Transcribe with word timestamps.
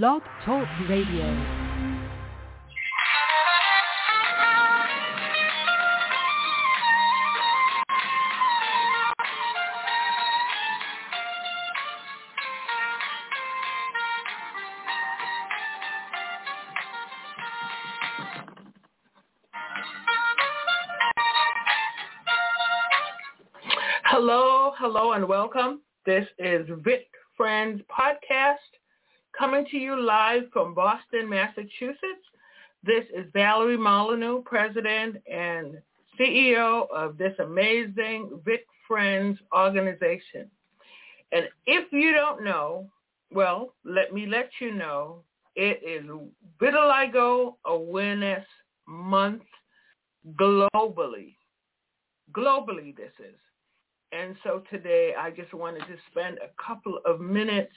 Blog 0.00 0.22
Talk 0.46 0.66
Radio. 0.88 1.26
Hello, 24.06 24.72
hello, 24.78 25.12
and 25.12 25.28
welcome. 25.28 25.82
This 26.06 26.26
is 26.38 26.66
Vit 26.82 27.06
Friends 27.36 27.82
Podcast 27.90 28.56
coming 29.42 29.66
to 29.68 29.76
you 29.76 30.00
live 30.00 30.44
from 30.52 30.72
Boston, 30.72 31.28
Massachusetts. 31.28 32.28
This 32.84 33.02
is 33.12 33.26
Valerie 33.32 33.76
Molyneux, 33.76 34.42
President 34.44 35.16
and 35.26 35.78
CEO 36.16 36.88
of 36.94 37.18
this 37.18 37.34
amazing 37.40 38.40
Vit 38.44 38.64
Friends 38.86 39.40
organization. 39.52 40.48
And 41.32 41.48
if 41.66 41.92
you 41.92 42.12
don't 42.12 42.44
know, 42.44 42.88
well, 43.32 43.74
let 43.84 44.14
me 44.14 44.26
let 44.26 44.48
you 44.60 44.74
know, 44.74 45.24
it 45.56 45.82
is 45.84 46.08
Vitiligo 46.60 47.56
Awareness 47.66 48.46
Month 48.86 49.42
globally. 50.36 51.34
Globally, 52.32 52.96
this 52.96 53.10
is. 53.18 53.34
And 54.12 54.36
so 54.44 54.62
today 54.70 55.14
I 55.18 55.30
just 55.30 55.54
wanted 55.54 55.80
to 55.80 55.96
spend 56.10 56.38
a 56.38 56.62
couple 56.62 57.00
of 57.06 57.20
minutes 57.20 57.72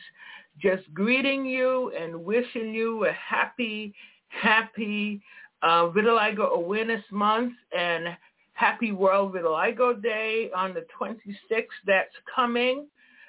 just 0.61 0.83
greeting 0.93 1.45
you 1.45 1.93
and 1.97 2.25
wishing 2.25 2.73
you 2.73 3.05
a 3.05 3.11
happy, 3.13 3.93
happy 4.27 5.21
uh, 5.63 5.89
Vitiligo 5.89 6.51
Awareness 6.51 7.03
Month 7.09 7.53
and 7.77 8.07
happy 8.53 8.91
World 8.91 9.33
Vitiligo 9.33 10.01
Day 10.01 10.49
on 10.53 10.73
the 10.73 10.85
26th 10.99 11.65
that's 11.85 12.13
coming. 12.33 12.87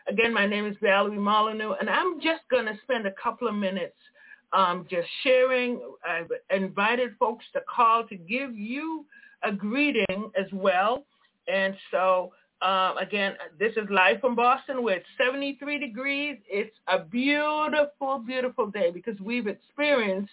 Again, 0.08 0.34
my 0.34 0.46
name 0.46 0.66
is 0.66 0.76
Valerie 0.82 1.18
Molyneux, 1.18 1.74
and 1.80 1.88
I'm 1.88 2.20
just 2.20 2.42
going 2.50 2.66
to 2.66 2.78
spend 2.82 3.06
a 3.06 3.12
couple 3.12 3.46
of 3.46 3.54
minutes 3.54 3.96
um, 4.52 4.84
just 4.90 5.08
sharing. 5.22 5.80
I've 6.08 6.30
invited 6.50 7.10
folks 7.18 7.44
to 7.52 7.60
call 7.72 8.06
to 8.08 8.16
give 8.16 8.56
you 8.56 9.04
a 9.42 9.52
greeting 9.52 10.30
as 10.38 10.46
well. 10.52 11.04
And 11.48 11.76
so 11.90 12.32
um, 12.62 12.96
again, 12.96 13.34
this 13.58 13.72
is 13.72 13.88
live 13.90 14.20
from 14.20 14.34
Boston 14.34 14.82
where 14.82 14.96
it's 14.96 15.06
73 15.18 15.78
degrees. 15.78 16.38
It's 16.48 16.74
a 16.88 16.98
beautiful, 17.00 18.18
beautiful 18.18 18.68
day 18.68 18.90
because 18.90 19.18
we've 19.20 19.46
experienced 19.46 20.30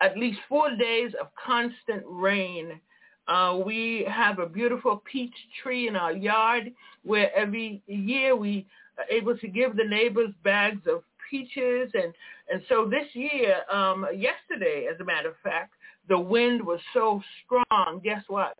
at 0.00 0.18
least 0.18 0.38
four 0.48 0.74
days 0.76 1.12
of 1.20 1.28
constant 1.34 2.02
rain. 2.04 2.80
Uh, 3.28 3.60
we 3.64 4.06
have 4.08 4.40
a 4.40 4.46
beautiful 4.46 5.02
peach 5.10 5.34
tree 5.62 5.86
in 5.86 5.94
our 5.94 6.12
yard 6.12 6.72
where 7.04 7.34
every 7.34 7.80
year 7.86 8.34
we 8.34 8.66
are 8.98 9.04
able 9.10 9.36
to 9.38 9.46
give 9.46 9.76
the 9.76 9.84
neighbors 9.84 10.30
bags 10.42 10.82
of 10.88 11.02
peaches. 11.30 11.90
And, 11.94 12.12
and 12.52 12.62
so 12.68 12.88
this 12.90 13.06
year, 13.14 13.58
um, 13.72 14.04
yesterday, 14.14 14.88
as 14.92 14.98
a 15.00 15.04
matter 15.04 15.28
of 15.28 15.36
fact, 15.44 15.74
the 16.08 16.18
wind 16.18 16.64
was 16.64 16.80
so 16.92 17.22
strong. 17.44 18.00
Guess 18.02 18.24
what? 18.28 18.56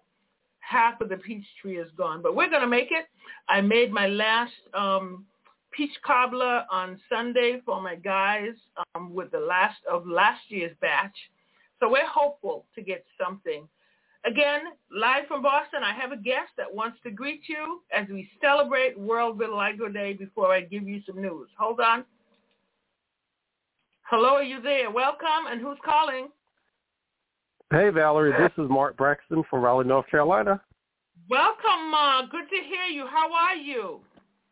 Half 0.68 1.00
of 1.00 1.08
the 1.08 1.16
peach 1.16 1.44
tree 1.60 1.78
is 1.78 1.90
gone. 1.96 2.22
But 2.22 2.34
we're 2.34 2.50
going 2.50 2.62
to 2.62 2.68
make 2.68 2.90
it. 2.90 3.06
I 3.48 3.60
made 3.60 3.92
my 3.92 4.08
last 4.08 4.52
um, 4.74 5.24
peach 5.70 5.96
cobbler 6.04 6.64
on 6.70 6.98
Sunday 7.08 7.60
for 7.64 7.80
my 7.80 7.94
guys 7.94 8.54
um, 8.94 9.14
with 9.14 9.30
the 9.30 9.38
last 9.38 9.78
of 9.90 10.06
last 10.06 10.40
year's 10.48 10.76
batch. 10.80 11.16
So 11.80 11.88
we're 11.90 12.08
hopeful 12.08 12.64
to 12.74 12.82
get 12.82 13.04
something. 13.22 13.68
Again, 14.24 14.62
live 14.90 15.28
from 15.28 15.42
Boston, 15.42 15.82
I 15.84 15.94
have 15.94 16.10
a 16.10 16.16
guest 16.16 16.50
that 16.56 16.74
wants 16.74 16.98
to 17.04 17.10
greet 17.10 17.42
you 17.48 17.82
as 17.96 18.08
we 18.08 18.28
celebrate 18.42 18.98
World 18.98 19.38
Vitiligo 19.38 19.92
Day 19.92 20.14
before 20.14 20.52
I 20.52 20.62
give 20.62 20.88
you 20.88 21.00
some 21.06 21.22
news. 21.22 21.48
Hold 21.56 21.78
on. 21.78 22.04
Hello, 24.02 24.34
are 24.34 24.42
you 24.42 24.60
there? 24.60 24.90
Welcome, 24.90 25.46
and 25.48 25.60
who's 25.60 25.78
calling? 25.84 26.28
Hey, 27.72 27.90
Valerie. 27.90 28.30
This 28.38 28.52
is 28.64 28.70
Mark 28.70 28.96
Braxton 28.96 29.42
from 29.50 29.60
Raleigh, 29.60 29.86
North 29.86 30.08
Carolina. 30.08 30.62
Welcome, 31.28 31.90
Mark. 31.90 32.30
Good 32.30 32.48
to 32.48 32.62
hear 32.62 32.84
you. 32.84 33.08
How 33.08 33.32
are 33.32 33.56
you? 33.56 33.98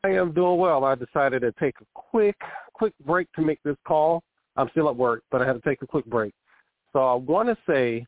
I 0.03 0.09
am 0.09 0.33
doing 0.33 0.59
well. 0.59 0.85
I 0.85 0.97
decided 0.97 1.43
to 1.43 1.53
take 1.53 1.77
a 1.81 1.85
quick, 1.95 2.35
quick 2.73 2.93
break 3.07 3.31
to 3.35 3.41
make 3.41 3.63
this 3.63 3.77
call. 3.87 4.25
I'm 4.57 4.69
still 4.71 4.89
at 4.89 4.97
work, 4.97 5.23
but 5.31 5.41
I 5.41 5.47
had 5.47 5.53
to 5.53 5.61
take 5.61 5.81
a 5.83 5.87
quick 5.87 6.05
break. 6.07 6.35
So 6.93 6.99
I 7.07 7.15
want 7.15 7.49
to 7.49 7.57
say 7.71 8.05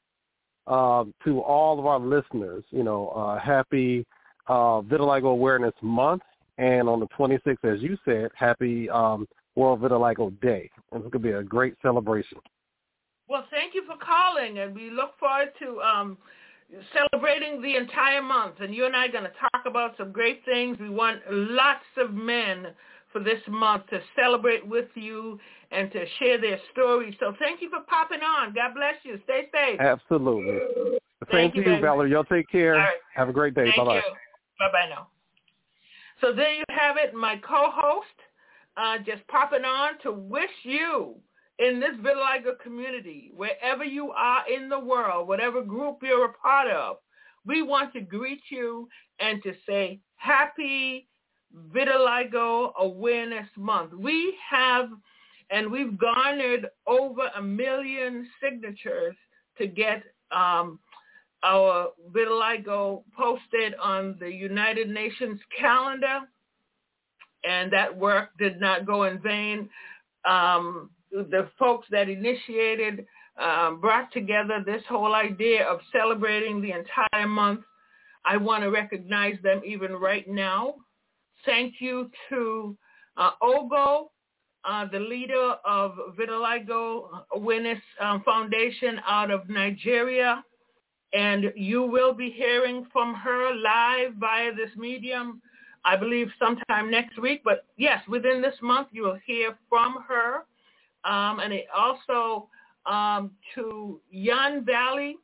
um, 0.67 1.15
to 1.25 1.39
all 1.39 1.79
of 1.79 1.87
our 1.87 2.01
listeners, 2.01 2.65
you 2.71 2.83
know, 2.83 3.11
uh, 3.11 3.39
happy 3.39 4.05
uh, 4.49 4.81
Vitiligo 4.81 5.31
Awareness 5.31 5.75
Month, 5.83 6.23
and 6.59 6.89
on 6.89 6.99
the 6.99 7.07
26th, 7.17 7.65
as 7.65 7.81
you 7.81 7.97
said, 8.05 8.31
happy 8.35 8.91
um, 8.91 9.29
World 9.55 9.83
Vitiligo 9.83 10.33
Day. 10.41 10.69
It's 10.75 11.01
going 11.01 11.11
to 11.13 11.19
be 11.21 11.31
a 11.31 11.45
great 11.45 11.77
celebration. 11.81 12.39
Well, 13.29 13.45
thank 13.51 13.75
you 13.75 13.85
for 13.87 13.97
calling, 13.97 14.59
and 14.61 14.75
we 14.75 14.91
look 14.91 15.19
forward 15.19 15.51
to 15.61 15.81
um, 15.81 16.19
celebrating 16.93 17.61
the 17.61 17.77
entire 17.77 18.23
month. 18.23 18.57
And 18.61 18.75
you 18.75 18.87
and 18.87 18.95
I 18.95 19.07
are 19.07 19.13
going 19.13 19.25
to 19.25 19.33
talk 19.53 19.65
about 19.67 19.97
some 19.97 20.13
great 20.13 20.45
things. 20.45 20.79
We 20.79 20.91
want 20.91 21.21
lots 21.31 21.85
of 21.97 22.15
men 22.15 22.69
for 23.13 23.21
this 23.21 23.41
month 23.49 23.87
to 23.89 24.01
celebrate 24.15 24.67
with 24.67 24.89
you 24.95 25.41
and 25.71 25.91
to 25.93 26.05
share 26.19 26.41
their 26.41 26.59
stories. 26.73 27.15
So 27.19 27.35
thank 27.39 27.61
you 27.61 27.71
for 27.71 27.81
popping 27.89 28.21
on. 28.21 28.55
God 28.55 28.75
bless 28.75 28.95
you. 29.03 29.19
Stay 29.25 29.49
safe. 29.53 29.81
Absolutely. 29.81 30.99
Thank, 31.31 31.57
you, 31.57 31.63
you 31.63 31.81
Valerie. 31.81 32.11
Y'all 32.11 32.25
take 32.25 32.49
care. 32.49 32.75
Right. 32.75 32.97
Have 33.15 33.29
a 33.29 33.33
great 33.33 33.55
day. 33.55 33.65
Thank 33.65 33.77
Bye-bye. 33.77 33.97
You. 33.97 34.03
Bye-bye 34.61 34.89
now. 34.91 35.09
So 36.21 36.33
there 36.33 36.55
you 36.55 36.65
have 36.71 36.97
it, 36.97 37.15
my 37.15 37.37
co-host, 37.37 38.07
uh, 38.77 38.99
just 38.99 39.27
popping 39.29 39.65
on 39.65 39.99
to 40.03 40.13
wish 40.13 40.51
you 40.63 41.17
in 41.59 41.81
this 41.81 41.97
vitiligo 42.03 42.59
community, 42.63 43.33
wherever 43.35 43.85
you 43.85 44.11
are 44.13 44.43
in 44.49 44.69
the 44.69 44.79
world, 44.79 45.27
whatever 45.29 45.63
group 45.63 45.99
you're 46.03 46.27
a 46.27 46.33
part 46.33 46.71
of, 46.71 46.97
we 47.47 47.63
want 47.63 47.93
to 47.95 48.01
greet 48.01 48.43
you 48.51 48.89
and 49.21 49.43
to 49.43 49.53
say 49.67 50.01
happy 50.17 51.07
Vitiligo 51.73 52.75
Awareness 52.79 53.47
Month. 53.57 53.93
We 53.95 54.35
have, 54.51 54.91
and 55.51 55.71
we've 55.71 55.97
garnered 55.99 56.69
over 56.87 57.31
a 57.37 57.43
million 57.43 58.29
signatures 58.43 59.15
to 59.59 59.67
get 59.67 60.03
um, 60.31 60.79
our 61.43 61.89
vitiligo 62.11 63.05
posted 63.17 63.75
on 63.81 64.17
the 64.21 64.31
United 64.31 64.89
Nations 64.91 65.41
calendar, 65.59 66.21
and 67.45 67.73
that 67.73 67.97
work 67.97 68.31
did 68.39 68.61
not 68.61 68.85
go 68.85 69.05
in 69.05 69.21
vain. 69.21 69.71
Um, 70.29 70.91
the 71.11 71.49
folks 71.59 71.87
that 71.91 72.09
initiated, 72.09 73.07
um, 73.39 73.81
brought 73.81 74.13
together 74.13 74.63
this 74.65 74.83
whole 74.89 75.15
idea 75.15 75.65
of 75.67 75.81
celebrating 75.93 76.61
the 76.61 76.73
entire 76.73 77.29
month. 77.29 77.61
I 78.25 78.37
want 78.37 78.63
to 78.65 78.71
recognize 78.71 79.37
them 79.43 79.63
even 79.65 79.93
right 79.93 80.27
now. 80.29 80.75
Thank 81.45 81.75
you 81.81 82.11
to 82.31 82.77
uh, 83.17 83.31
Ogo, 83.43 84.09
uh, 84.65 84.87
the 84.91 84.99
leader 84.99 85.55
of 85.65 85.97
Vitiligo 86.19 87.09
Awareness 87.35 87.79
um, 88.01 88.23
Foundation 88.25 89.01
out 89.07 89.31
of 89.31 89.49
Nigeria. 89.49 90.43
And 91.13 91.53
you 91.55 91.83
will 91.83 92.13
be 92.13 92.31
hearing 92.31 92.87
from 92.93 93.15
her 93.15 93.55
live 93.55 94.15
via 94.19 94.55
this 94.55 94.71
medium, 94.77 95.41
I 95.85 95.97
believe 95.97 96.29
sometime 96.39 96.91
next 96.91 97.19
week. 97.21 97.43
But 97.45 97.65
yes, 97.77 98.03
within 98.09 98.43
this 98.43 98.57
month, 98.61 98.89
you 98.91 99.03
will 99.03 99.19
hear 99.25 99.57
from 99.69 100.05
her 100.09 100.45
um, 101.07 101.41
and 101.41 101.53
it 101.53 101.67
also 101.75 102.49
um, 102.85 103.31
to 103.55 104.01
Yan 104.11 104.65
Valley 104.65 105.17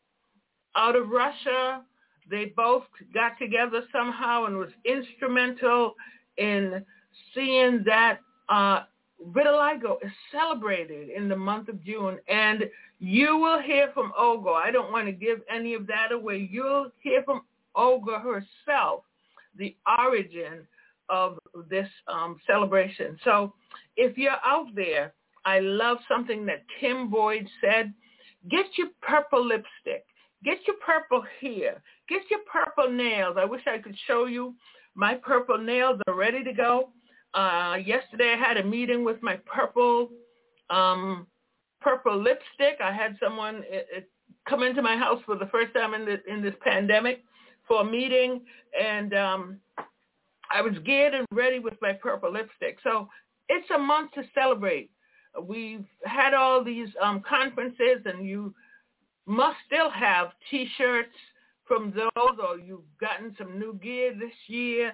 out 0.76 0.96
of 0.96 1.08
Russia. 1.08 1.82
They 2.30 2.46
both 2.56 2.84
got 3.12 3.38
together 3.38 3.82
somehow 3.92 4.44
and 4.44 4.56
was 4.56 4.70
instrumental 4.84 5.94
in 6.38 6.84
seeing 7.34 7.82
that 7.84 8.20
uh, 8.48 8.84
vitiligo 9.34 9.96
is 10.02 10.12
celebrated 10.30 11.10
in 11.10 11.28
the 11.28 11.36
month 11.36 11.68
of 11.68 11.84
June. 11.84 12.18
And 12.28 12.64
you 13.00 13.36
will 13.36 13.60
hear 13.60 13.90
from 13.92 14.12
Olga. 14.16 14.50
I 14.50 14.70
don't 14.70 14.92
want 14.92 15.06
to 15.06 15.12
give 15.12 15.40
any 15.52 15.74
of 15.74 15.86
that 15.88 16.12
away. 16.12 16.48
You'll 16.50 16.90
hear 17.02 17.22
from 17.24 17.42
Olga 17.74 18.18
herself, 18.18 19.02
the 19.58 19.74
origin 19.98 20.66
of 21.08 21.38
this 21.68 21.88
um, 22.06 22.38
celebration. 22.46 23.18
So 23.24 23.52
if 23.96 24.16
you're 24.16 24.32
out 24.44 24.68
there 24.74 25.12
I 25.44 25.60
love 25.60 25.98
something 26.08 26.46
that 26.46 26.64
Tim 26.80 27.10
Boyd 27.10 27.48
said. 27.62 27.92
Get 28.50 28.66
your 28.76 28.88
purple 29.00 29.44
lipstick. 29.46 30.04
Get 30.44 30.58
your 30.66 30.76
purple 30.84 31.24
hair. 31.40 31.82
Get 32.08 32.22
your 32.30 32.40
purple 32.52 32.90
nails. 32.90 33.36
I 33.38 33.44
wish 33.44 33.62
I 33.66 33.78
could 33.78 33.96
show 34.06 34.26
you. 34.26 34.54
My 34.94 35.14
purple 35.14 35.58
nails 35.58 36.00
are 36.06 36.14
ready 36.14 36.42
to 36.44 36.52
go. 36.52 36.90
Uh, 37.34 37.76
yesterday 37.84 38.34
I 38.34 38.36
had 38.36 38.56
a 38.56 38.64
meeting 38.64 39.04
with 39.04 39.22
my 39.22 39.38
purple 39.46 40.10
um, 40.70 41.26
purple 41.80 42.16
lipstick. 42.16 42.80
I 42.82 42.92
had 42.92 43.16
someone 43.22 43.62
it, 43.66 43.86
it 43.92 44.10
come 44.48 44.62
into 44.62 44.82
my 44.82 44.96
house 44.96 45.20
for 45.24 45.36
the 45.36 45.46
first 45.46 45.72
time 45.74 45.94
in, 45.94 46.04
the, 46.04 46.18
in 46.30 46.42
this 46.42 46.54
pandemic 46.62 47.22
for 47.66 47.82
a 47.82 47.84
meeting, 47.84 48.42
and 48.80 49.14
um, 49.14 49.60
I 50.50 50.60
was 50.60 50.74
geared 50.84 51.14
and 51.14 51.26
ready 51.32 51.58
with 51.58 51.74
my 51.80 51.92
purple 51.92 52.32
lipstick. 52.32 52.78
So 52.82 53.08
it's 53.48 53.70
a 53.70 53.78
month 53.78 54.12
to 54.12 54.24
celebrate. 54.34 54.90
We've 55.40 55.86
had 56.04 56.34
all 56.34 56.62
these 56.62 56.88
um, 57.00 57.22
conferences, 57.28 58.02
and 58.04 58.26
you 58.26 58.54
must 59.26 59.56
still 59.66 59.90
have 59.90 60.32
T-shirts 60.50 61.14
from 61.66 61.92
those, 61.94 62.36
or 62.42 62.58
you've 62.58 62.80
gotten 63.00 63.34
some 63.38 63.58
new 63.58 63.78
gear 63.82 64.12
this 64.18 64.34
year. 64.46 64.92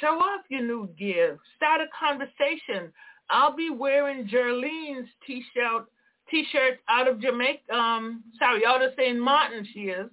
Show 0.00 0.18
off 0.18 0.42
your 0.48 0.62
new 0.62 0.88
gear. 0.98 1.38
Start 1.56 1.80
a 1.80 1.86
conversation. 1.98 2.92
I'll 3.30 3.56
be 3.56 3.70
wearing 3.70 4.28
Jerlene's 4.28 5.08
T-shirt 5.26 5.86
T-shirt 6.30 6.78
out 6.88 7.08
of 7.08 7.20
Jamaica. 7.20 7.74
Um, 7.74 8.22
sorry, 8.38 8.64
out 8.64 8.82
of 8.82 8.92
St. 8.96 9.18
Martin 9.18 9.66
she 9.72 9.80
is, 9.80 10.08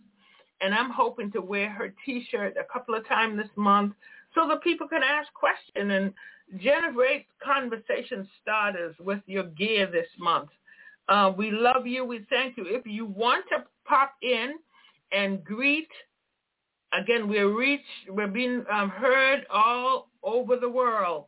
and 0.62 0.74
I'm 0.74 0.90
hoping 0.90 1.32
to 1.34 1.42
wear 1.42 1.70
her 1.70 1.94
T-shirt 2.06 2.56
a 2.60 2.72
couple 2.72 2.96
of 2.96 3.08
times 3.08 3.38
this 3.38 3.52
month 3.56 3.94
so 4.34 4.48
that 4.50 4.64
people 4.64 4.88
can 4.88 5.04
ask 5.04 5.32
questions 5.34 5.92
and 5.92 6.14
generate 6.60 7.26
conversation 7.44 8.28
starters 8.42 8.96
with 9.00 9.20
your 9.26 9.44
gear 9.44 9.90
this 9.92 10.08
month. 10.18 10.50
Uh, 11.10 11.32
we 11.36 11.52
love 11.52 11.88
you. 11.88 12.06
We 12.06 12.26
thank 12.30 12.58
you. 12.58 12.66
If 12.68 12.86
you 12.86 13.06
want 13.06 13.46
to 13.50 13.64
pop 13.86 14.14
in 14.22 14.56
and 15.12 15.44
greet, 15.44 15.90
again, 16.94 17.28
we're 17.28 17.54
reach, 17.56 17.82
we're 18.10 18.28
being 18.28 18.64
um, 18.72 18.90
heard 18.90 19.46
all 19.50 20.10
over 20.24 20.58
the 20.58 20.70
world. 20.70 21.26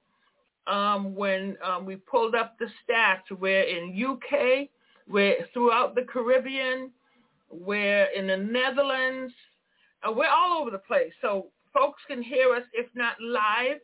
Um, 0.67 1.15
when 1.15 1.57
um, 1.65 1.85
we 1.85 1.95
pulled 1.95 2.35
up 2.35 2.57
the 2.59 2.67
stats, 2.87 3.37
we're 3.39 3.63
in 3.63 4.05
UK, 4.05 4.67
we're 5.07 5.47
throughout 5.51 5.95
the 5.95 6.03
Caribbean, 6.03 6.91
we're 7.49 8.05
in 8.15 8.27
the 8.27 8.37
Netherlands, 8.37 9.33
uh, 10.07 10.11
we're 10.11 10.29
all 10.29 10.61
over 10.61 10.69
the 10.69 10.77
place. 10.77 11.11
So 11.21 11.47
folks 11.73 12.01
can 12.07 12.21
hear 12.21 12.53
us, 12.53 12.63
if 12.73 12.87
not 12.93 13.19
live. 13.19 13.79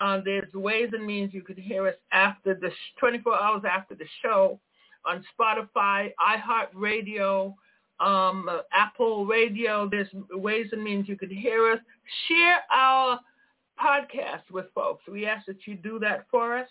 Uh, 0.00 0.20
there's 0.24 0.52
ways 0.52 0.90
and 0.92 1.06
means 1.06 1.32
you 1.32 1.42
can 1.42 1.56
hear 1.56 1.86
us 1.86 1.94
after 2.12 2.54
the 2.54 2.70
sh- 2.70 2.98
24 2.98 3.40
hours 3.40 3.62
after 3.70 3.94
the 3.94 4.06
show 4.22 4.58
on 5.04 5.24
Spotify, 5.38 6.12
iHeartRadio, 6.20 7.54
um, 8.00 8.48
Apple 8.72 9.26
Radio. 9.26 9.88
There's 9.88 10.08
ways 10.30 10.66
and 10.72 10.82
means 10.82 11.08
you 11.08 11.16
can 11.16 11.30
hear 11.30 11.72
us. 11.72 11.78
Share 12.28 12.60
our 12.72 13.20
podcast 13.82 14.50
with 14.50 14.66
folks. 14.74 15.02
We 15.10 15.26
ask 15.26 15.46
that 15.46 15.66
you 15.66 15.76
do 15.76 15.98
that 16.00 16.26
for 16.30 16.56
us. 16.56 16.68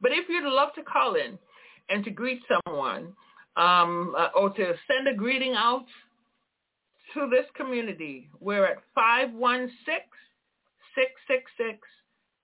But 0.00 0.12
if 0.12 0.28
you'd 0.28 0.44
love 0.44 0.74
to 0.74 0.82
call 0.82 1.14
in 1.14 1.38
and 1.88 2.04
to 2.04 2.10
greet 2.10 2.42
someone 2.66 3.12
um, 3.56 4.14
uh, 4.16 4.28
or 4.34 4.50
to 4.50 4.74
send 4.86 5.08
a 5.08 5.14
greeting 5.14 5.54
out 5.54 5.86
to 7.14 7.28
this 7.30 7.46
community, 7.54 8.28
we're 8.40 8.66
at 8.66 8.78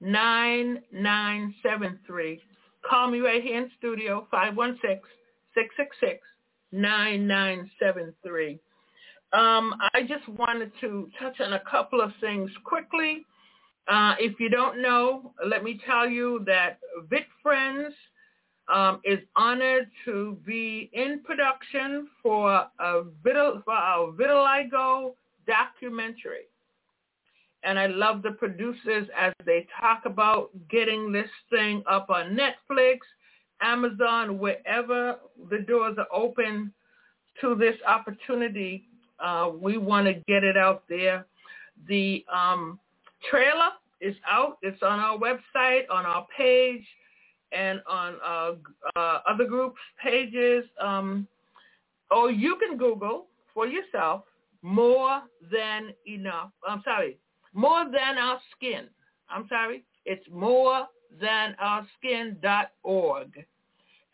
516-666-9973. 0.03 2.41
Call 2.89 3.11
me 3.11 3.19
right 3.21 3.43
here 3.43 3.63
in 3.63 3.71
studio, 3.79 4.27
516-666-9973. 6.73 8.59
Um, 9.33 9.75
I 9.95 10.03
just 10.03 10.29
wanted 10.29 10.73
to 10.81 11.09
touch 11.19 11.41
on 11.41 11.55
a 11.55 11.61
couple 11.61 12.03
of 12.03 12.13
things 12.21 12.51
quickly. 12.65 13.25
Uh, 13.89 14.15
if 14.19 14.39
you 14.39 14.51
don't 14.51 14.83
know, 14.83 15.33
let 15.47 15.65
me 15.65 15.81
tell 15.87 16.07
you 16.09 16.43
that 16.47 16.79
Vit 17.09 17.25
Friends 17.43 17.95
um, 18.73 19.01
is 19.05 19.19
honored 19.37 19.91
to 20.05 20.39
be 20.47 20.89
in 20.93 21.21
production 21.25 22.09
for 22.23 22.67
a 22.79 23.03
vital, 23.25 23.61
for 23.65 23.75
our 23.75 24.13
vitiligo 24.13 25.15
documentary. 25.47 26.47
And 27.65 27.79
I 27.79 27.87
love 27.87 28.23
the 28.23 28.33
producers 28.33 29.09
as 29.17 29.33
they 29.45 29.67
talk 29.81 30.03
about 30.05 30.51
getting 30.69 31.13
this 31.13 31.31
thing 31.51 31.83
up 31.89 32.11
on 32.11 32.37
Netflix, 32.37 32.99
Amazon, 33.61 34.39
wherever 34.39 35.17
the 35.51 35.59
doors 35.59 35.97
are 35.99 36.09
open 36.13 36.73
to 37.41 37.55
this 37.55 37.77
opportunity. 37.87 38.85
Uh, 39.21 39.51
we 39.61 39.79
want 39.79 40.07
to 40.07 40.15
get 40.27 40.43
it 40.43 40.57
out 40.57 40.83
there. 40.89 41.25
The 41.89 42.25
um, 42.33 42.81
trailer 43.31 43.71
is 44.01 44.17
out. 44.29 44.59
It's 44.63 44.83
on 44.83 44.99
our 44.99 45.17
website, 45.17 45.83
on 45.91 46.05
our 46.05 46.27
page 46.37 46.85
and 47.53 47.81
on 47.89 48.17
uh, 48.27 48.53
uh, 48.97 49.21
other 49.29 49.45
groups' 49.45 49.79
pages. 50.03 50.65
Um, 50.81 51.29
or 52.11 52.31
you 52.31 52.57
can 52.57 52.77
Google 52.77 53.27
for 53.55 53.67
yourself 53.67 54.25
more 54.63 55.23
than 55.51 55.93
enough. 56.07 56.51
I'm 56.69 56.83
sorry, 56.85 57.19
more 57.53 57.85
than 57.85 58.19
our 58.19 58.39
skin. 58.57 58.87
I'm 59.31 59.47
sorry, 59.49 59.85
it's 60.05 60.27
more 60.31 60.87
than 61.21 61.55
our 61.61 61.87
skin.org. 61.99 63.45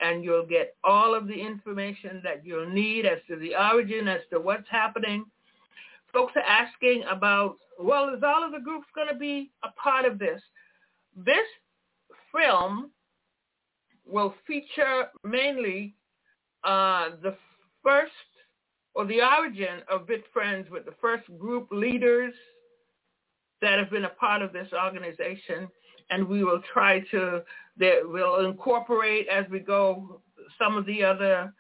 And 0.01 0.23
you'll 0.23 0.47
get 0.47 0.77
all 0.85 1.15
of 1.15 1.27
the 1.27 1.35
information 1.35 2.21
that 2.23 2.47
you'll 2.47 2.71
need 2.71 3.05
as 3.05 3.19
to 3.29 3.37
the 3.37 3.57
origin, 3.57 4.07
as 4.07 4.21
to 4.31 4.39
what's 4.39 4.69
happening. 4.71 5.25
Folks 6.13 6.35
are 6.37 6.43
asking 6.43 7.03
about, 7.11 7.57
well, 7.81 8.15
is 8.15 8.23
all 8.23 8.45
of 8.45 8.53
the 8.53 8.61
groups 8.61 8.87
going 8.95 9.09
to 9.09 9.19
be 9.19 9.51
a 9.65 9.69
part 9.73 10.05
of 10.05 10.19
this? 10.19 10.41
This 11.17 11.37
film 12.33 12.91
will 14.07 14.35
feature 14.47 15.09
mainly 15.25 15.95
uh, 16.65 17.11
the 17.23 17.37
first 17.83 18.13
or 18.95 19.05
the 19.05 19.21
origin 19.21 19.81
of 19.91 20.07
Vit 20.07 20.25
Friends 20.33 20.69
with 20.71 20.85
the 20.85 20.95
first 21.01 21.25
group 21.39 21.69
leaders 21.71 22.35
that 23.61 23.79
have 23.79 23.91
been 23.91 24.05
a 24.05 24.11
part 24.11 24.43
of 24.43 24.53
this 24.53 24.69
organization. 24.73 25.69
And 26.11 26.27
we 26.27 26.43
will 26.45 26.63
try 26.73 27.01
to, 27.11 27.43
that 27.79 28.01
we'll 28.05 28.47
incorporate 28.47 29.29
as 29.29 29.45
we 29.51 29.59
go 29.61 30.21
some 30.59 30.77
of 30.77 30.87
the 30.87 31.05
other 31.05 31.53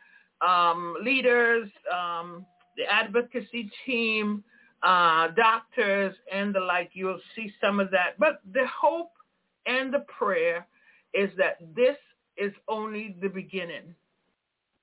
um, 0.47 0.97
leaders, 1.03 1.69
um, 1.93 2.47
the 2.77 2.85
advocacy 2.91 3.71
team, 3.85 4.43
uh, 4.83 5.29
doctors, 5.37 6.15
and 6.33 6.55
the 6.55 6.61
like. 6.61 6.91
You'll 6.95 7.21
see 7.35 7.53
some 7.61 7.81
of 7.81 7.91
that. 7.91 8.19
But 8.19 8.41
the 8.53 8.67
hope 8.67 9.11
and 9.67 9.93
the 9.93 10.05
prayer 10.19 10.67
is 11.13 11.31
that 11.37 11.59
this 11.75 11.97
is 12.37 12.53
only 12.69 13.17
the 13.21 13.29
beginning. 13.29 13.95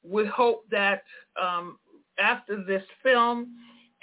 We 0.04 0.26
hope 0.26 0.66
that 0.70 1.04
um, 1.42 1.80
after 2.20 2.64
this 2.64 2.84
film, 3.02 3.56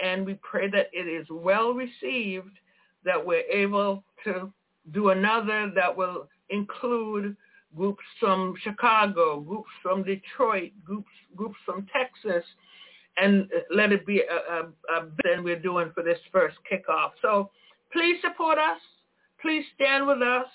and 0.02 0.26
we 0.26 0.38
pray 0.42 0.68
that 0.70 0.88
it 0.92 1.06
is 1.06 1.26
well 1.30 1.72
received, 1.72 2.58
that 3.04 3.24
we're 3.24 3.48
able 3.50 4.04
to 4.24 4.52
do 4.92 5.10
another 5.10 5.70
that 5.74 5.96
will 5.96 6.28
include 6.50 7.36
groups 7.76 8.04
from 8.20 8.54
Chicago, 8.62 9.40
groups 9.40 9.70
from 9.82 10.02
Detroit, 10.02 10.72
groups 10.84 11.10
groups 11.36 11.56
from 11.64 11.86
Texas, 11.92 12.44
and 13.16 13.48
let 13.74 13.92
it 13.92 14.04
be 14.06 14.20
a, 14.20 14.54
a, 14.54 14.62
a 14.96 15.06
than 15.24 15.44
we're 15.44 15.58
doing 15.58 15.90
for 15.94 16.02
this 16.02 16.18
first 16.30 16.56
kickoff. 16.70 17.10
So 17.22 17.50
please 17.92 18.16
support 18.22 18.58
us. 18.58 18.80
Please 19.40 19.64
stand 19.74 20.06
with 20.06 20.22
us 20.22 20.46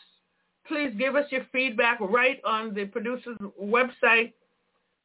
please 0.67 0.93
give 0.97 1.15
us 1.15 1.25
your 1.31 1.45
feedback 1.51 1.99
right 1.99 2.39
on 2.45 2.73
the 2.73 2.85
producer's 2.85 3.37
website 3.61 4.33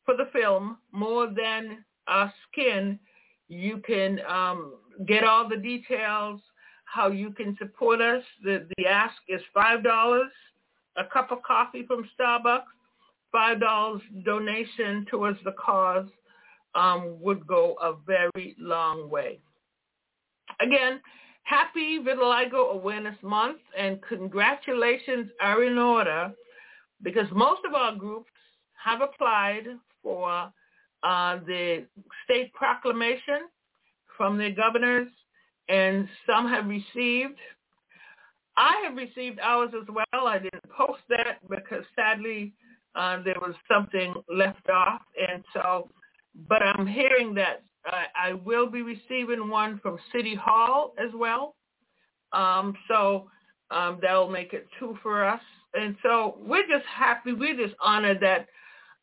for 0.05 0.17
the 0.17 0.29
film, 0.33 0.79
More 0.91 1.27
Than 1.27 1.85
Our 2.09 2.33
Skin. 2.51 2.99
You 3.49 3.79
can 3.87 4.21
um, 4.29 4.75
get 5.07 5.25
all 5.25 5.49
the 5.49 5.57
details, 5.57 6.41
how 6.93 7.09
you 7.09 7.31
can 7.31 7.57
support 7.59 8.01
us. 8.01 8.23
The, 8.45 8.67
the 8.77 8.87
ask 8.87 9.15
is 9.29 9.41
$5, 9.57 10.25
a 10.97 11.05
cup 11.13 11.33
of 11.33 11.43
coffee 11.43 11.87
from 11.87 12.09
Starbucks, 12.19 12.65
$5 13.35 14.01
donation 14.25 15.07
towards 15.11 15.39
the 15.45 15.53
cause 15.53 16.09
um, 16.75 17.17
would 17.21 17.47
go 17.47 17.77
a 17.83 17.95
very 18.07 18.55
long 18.59 19.09
way. 19.09 19.41
Again, 20.61 21.01
Happy 21.45 21.99
Vitiligo 21.99 22.73
Awareness 22.73 23.17
Month 23.23 23.61
and 23.77 23.99
congratulations 24.03 25.31
are 25.41 25.65
in 25.65 25.79
order 25.79 26.33
because 27.03 27.27
most 27.33 27.63
of 27.67 27.75
our 27.75 27.97
groups 27.97 28.31
have 28.75 29.01
applied 29.01 29.65
for 30.03 30.53
uh, 31.03 31.39
the 31.47 31.85
state 32.25 32.53
proclamation 32.53 33.49
from 34.17 34.39
their 34.39 34.53
governors 34.53 35.09
and 35.69 36.09
some 36.27 36.49
have 36.49 36.67
received. 36.67 37.39
I 38.57 38.83
have 38.85 38.97
received 38.97 39.41
ours 39.41 39.71
as 39.81 39.89
well. 39.89 40.27
I 40.27 40.39
didn't 40.39 40.69
post 40.77 41.01
that 41.09 41.39
because 41.49 41.85
sadly 41.97 42.53
uh, 42.95 43.23
there 43.23 43.39
was 43.41 43.55
something 43.73 44.15
left 44.29 44.69
off. 44.69 45.01
And 45.31 45.43
so, 45.55 45.89
but 46.49 46.63
I'm 46.63 46.87
hearing 46.87 47.35
that 47.35 47.63
I, 47.87 48.31
I 48.31 48.33
will 48.35 48.69
be 48.69 48.83
receiving 48.83 49.49
one 49.49 49.79
from 49.83 49.99
City 50.15 50.35
Hall 50.35 50.95
as 50.99 51.11
well. 51.15 51.55
Um, 52.33 52.77
so 52.89 53.29
um, 53.71 53.99
that'll 54.03 54.29
make 54.31 54.53
it 54.53 54.67
two 54.79 54.99
for 55.03 55.25
us. 55.25 55.41
and 55.75 55.97
so 56.03 56.37
we're 56.39 56.67
just 56.67 56.85
happy. 56.87 57.33
We're 57.33 57.57
just 57.57 57.75
honored 57.81 58.21
that 58.21 58.47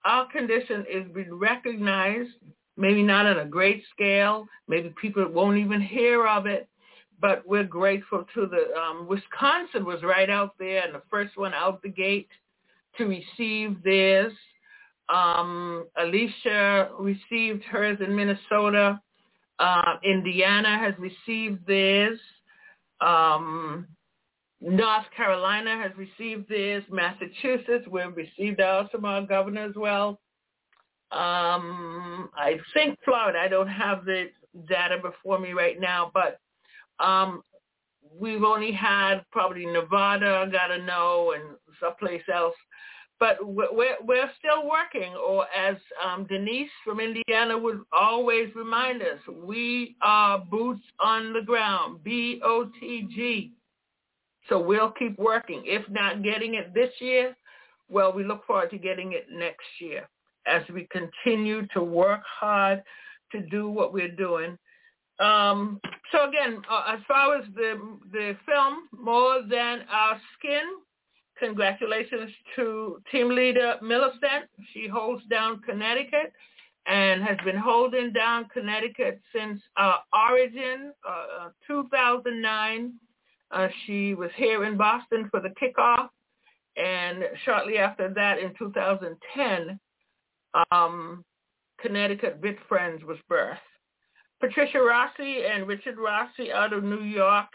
our 0.06 0.28
condition 0.32 0.86
is 0.92 1.06
being 1.14 1.34
recognized. 1.34 2.30
Maybe 2.80 3.04
not 3.04 3.26
on 3.26 3.40
a 3.40 3.46
great 3.46 3.84
scale. 3.94 4.48
Maybe 4.70 4.94
people 5.02 5.28
won't 5.28 5.58
even 5.58 5.82
hear 5.82 6.26
of 6.26 6.46
it. 6.46 6.70
But 7.20 7.46
we're 7.46 7.66
grateful 7.66 8.26
to 8.34 8.48
the 8.48 8.74
um, 8.80 9.06
Wisconsin 9.06 9.84
was 9.84 10.02
right 10.02 10.30
out 10.30 10.56
there 10.58 10.86
and 10.86 10.96
the 10.96 11.02
first 11.12 11.38
one 11.38 11.54
out 11.54 11.82
the 11.82 11.90
gate 11.90 12.30
to 12.98 13.06
receive 13.06 13.84
theirs. 13.84 14.32
Um, 15.14 15.88
Alicia 15.98 16.92
received 16.98 17.64
hers 17.66 17.98
in 18.00 18.16
Minnesota. 18.16 19.02
Uh, 19.60 19.96
Indiana 20.02 20.80
has 20.80 20.94
received 20.98 21.68
theirs. 21.68 22.18
Um, 23.02 23.88
North 24.62 25.06
Carolina 25.18 25.76
has 25.84 25.92
received 25.98 26.48
theirs. 26.48 26.86
Massachusetts, 26.90 27.86
we've 27.92 28.16
received 28.16 28.62
ours 28.62 28.88
from 28.90 29.04
our 29.04 29.26
governor 29.26 29.66
as 29.66 29.76
well. 29.76 30.22
Um, 31.12 32.30
I 32.36 32.60
think 32.74 33.00
Florida, 33.04 33.40
I 33.40 33.48
don't 33.48 33.68
have 33.68 34.06
the 34.06 34.30
data 34.68 34.98
before 35.02 35.40
me 35.40 35.54
right 35.54 35.80
now, 35.80 36.12
but 36.14 36.40
um, 37.04 37.42
we've 38.20 38.44
only 38.44 38.72
had 38.72 39.22
probably 39.32 39.66
Nevada, 39.66 40.48
got 40.52 40.68
to 40.68 40.78
know, 40.84 41.34
and 41.36 41.56
someplace 41.80 42.24
else 42.34 42.56
but 43.20 43.38
we're 43.46 43.98
we're 44.06 44.32
still 44.40 44.68
working. 44.68 45.14
Or 45.16 45.46
as 45.56 45.76
um, 46.04 46.26
Denise 46.26 46.70
from 46.84 47.00
Indiana 47.00 47.58
would 47.58 47.82
always 47.92 48.54
remind 48.56 49.02
us, 49.02 49.20
we 49.44 49.96
are 50.02 50.40
boots 50.40 50.82
on 51.00 51.34
the 51.34 51.42
ground, 51.42 52.04
B 52.04 52.40
O 52.44 52.70
T 52.80 53.08
G. 53.14 53.52
So 54.48 54.60
we'll 54.60 54.92
keep 54.92 55.18
working. 55.20 55.62
If 55.66 55.88
not 55.90 56.24
getting 56.24 56.56
it 56.56 56.74
this 56.74 56.90
year, 57.00 57.36
well, 57.90 58.12
we 58.12 58.24
look 58.24 58.46
forward 58.48 58.72
to 58.72 58.78
getting 58.78 59.14
it 59.14 59.28
next 59.32 59.68
year 59.80 60.08
as 60.50 60.64
we 60.74 60.88
continue 60.92 61.66
to 61.74 61.82
work 61.82 62.22
hard 62.40 62.82
to 63.32 63.42
do 63.42 63.70
what 63.70 63.94
we're 63.94 64.16
doing. 64.16 64.58
Um, 65.20 65.80
so 66.12 66.28
again, 66.28 66.62
uh, 66.70 66.94
as 66.94 67.00
far 67.08 67.36
as 67.38 67.46
the 67.54 67.80
the 68.12 68.36
film, 68.46 68.88
more 68.94 69.42
than 69.48 69.82
our 69.92 70.20
skin, 70.38 70.64
Congratulations 71.40 72.32
to 72.56 73.02
team 73.12 73.30
leader 73.30 73.76
Millicent. 73.82 74.50
She 74.74 74.88
holds 74.88 75.24
down 75.28 75.62
Connecticut 75.62 76.34
and 76.86 77.24
has 77.24 77.38
been 77.46 77.58
holding 77.58 78.12
down 78.12 78.48
Connecticut 78.52 79.22
since 79.34 79.62
uh, 79.78 79.98
origin, 80.30 80.92
uh, 81.08 81.50
2009. 81.66 82.94
Uh, 83.52 83.68
she 83.86 84.14
was 84.14 84.30
here 84.36 84.66
in 84.66 84.76
Boston 84.76 85.30
for 85.32 85.40
the 85.40 85.54
kickoff, 85.62 86.10
and 86.76 87.24
shortly 87.46 87.78
after 87.78 88.14
that, 88.14 88.40
in 88.40 88.54
2010, 88.60 89.80
um, 90.72 91.24
Connecticut 91.82 92.40
Vit 92.42 92.58
Friends 92.68 93.04
was 93.04 93.18
birthed. 93.30 93.58
Patricia 94.40 94.80
Rossi 94.80 95.44
and 95.46 95.68
Richard 95.68 95.98
Rossi 95.98 96.52
out 96.52 96.74
of 96.74 96.84
New 96.84 97.04
York 97.04 97.50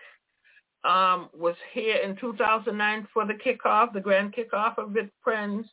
um, 0.85 1.31
was 1.33 1.57
here 1.73 1.97
in 1.97 2.17
2009 2.17 3.09
for 3.13 3.27
the 3.27 3.35
kickoff, 3.35 3.93
the 3.93 4.01
grand 4.01 4.35
kickoff 4.35 4.77
of 4.79 4.91
Vit 4.91 5.11
Friends. 5.23 5.67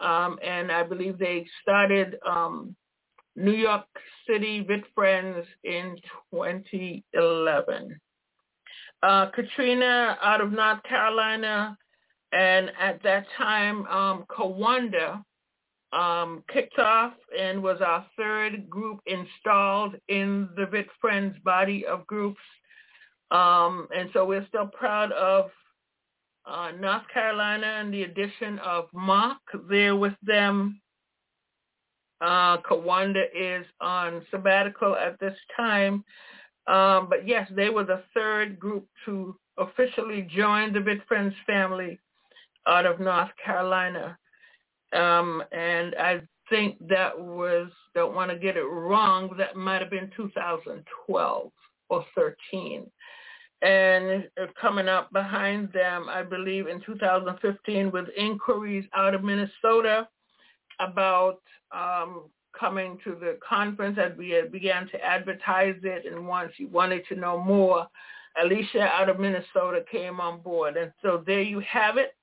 Um, 0.00 0.38
and 0.44 0.72
I 0.72 0.82
believe 0.82 1.18
they 1.18 1.46
started 1.62 2.16
um, 2.26 2.74
New 3.36 3.52
York 3.52 3.84
City 4.26 4.60
Vit 4.60 4.84
Friends 4.94 5.46
in 5.62 5.96
2011. 6.32 8.00
Uh, 9.02 9.30
Katrina 9.30 10.18
out 10.22 10.40
of 10.40 10.52
North 10.52 10.82
Carolina, 10.84 11.76
and 12.32 12.70
at 12.80 13.02
that 13.02 13.26
time, 13.36 13.86
um, 13.86 14.24
Kawanda 14.28 15.22
um, 15.92 16.42
kicked 16.52 16.78
off 16.78 17.14
and 17.38 17.62
was 17.62 17.80
our 17.80 18.06
third 18.16 18.68
group 18.70 19.00
installed 19.06 19.94
in 20.08 20.48
the 20.56 20.66
Vit 20.66 20.88
Friends 21.00 21.36
body 21.44 21.84
of 21.86 22.06
groups 22.06 22.40
um, 23.32 23.88
and 23.96 24.10
so 24.12 24.26
we're 24.26 24.46
still 24.48 24.66
proud 24.66 25.10
of 25.12 25.50
uh, 26.44 26.70
North 26.78 27.08
Carolina 27.12 27.78
and 27.80 27.92
the 27.92 28.02
addition 28.02 28.58
of 28.58 28.88
Mark 28.92 29.38
there 29.70 29.96
with 29.96 30.12
them. 30.22 30.80
Uh, 32.20 32.58
Kawanda 32.58 33.24
is 33.34 33.64
on 33.80 34.24
sabbatical 34.30 34.96
at 34.96 35.18
this 35.18 35.36
time. 35.56 36.04
Um, 36.66 37.08
but 37.08 37.26
yes, 37.26 37.50
they 37.56 37.70
were 37.70 37.84
the 37.84 38.02
third 38.14 38.60
group 38.60 38.86
to 39.06 39.34
officially 39.58 40.28
join 40.30 40.72
the 40.72 40.80
Vit 40.80 41.00
Friends 41.08 41.34
family 41.46 41.98
out 42.66 42.86
of 42.86 43.00
North 43.00 43.30
Carolina. 43.42 44.18
Um, 44.92 45.42
and 45.52 45.94
I 45.96 46.20
think 46.48 46.76
that 46.88 47.18
was, 47.18 47.70
don't 47.94 48.14
want 48.14 48.30
to 48.30 48.38
get 48.38 48.56
it 48.56 48.64
wrong, 48.64 49.34
that 49.38 49.56
might 49.56 49.80
have 49.80 49.90
been 49.90 50.10
2012 50.16 51.52
or 51.88 52.04
13 52.14 52.86
and 53.62 54.28
coming 54.60 54.88
up 54.88 55.12
behind 55.12 55.72
them, 55.72 56.06
I 56.08 56.24
believe 56.24 56.66
in 56.66 56.80
2015 56.84 57.92
with 57.92 58.06
inquiries 58.16 58.84
out 58.94 59.14
of 59.14 59.22
Minnesota 59.22 60.08
about 60.80 61.38
um, 61.70 62.24
coming 62.58 62.98
to 63.04 63.10
the 63.12 63.38
conference 63.48 63.98
as 64.02 64.18
we 64.18 64.40
began 64.50 64.88
to 64.88 65.04
advertise 65.04 65.76
it. 65.84 66.12
And 66.12 66.26
once 66.26 66.52
you 66.56 66.68
wanted 66.68 67.06
to 67.08 67.14
know 67.14 67.40
more, 67.40 67.86
Alicia 68.42 68.82
out 68.82 69.08
of 69.08 69.20
Minnesota 69.20 69.84
came 69.90 70.18
on 70.20 70.40
board. 70.40 70.76
And 70.76 70.92
so 71.00 71.22
there 71.24 71.42
you 71.42 71.60
have 71.60 71.98
it, 71.98 72.16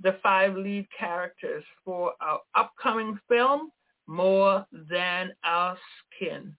the 0.00 0.16
five 0.22 0.56
lead 0.56 0.86
characters 0.96 1.64
for 1.84 2.12
our 2.20 2.40
upcoming 2.54 3.18
film, 3.28 3.70
More 4.06 4.66
Than 4.90 5.32
Our 5.44 5.76
Skin. 6.16 6.54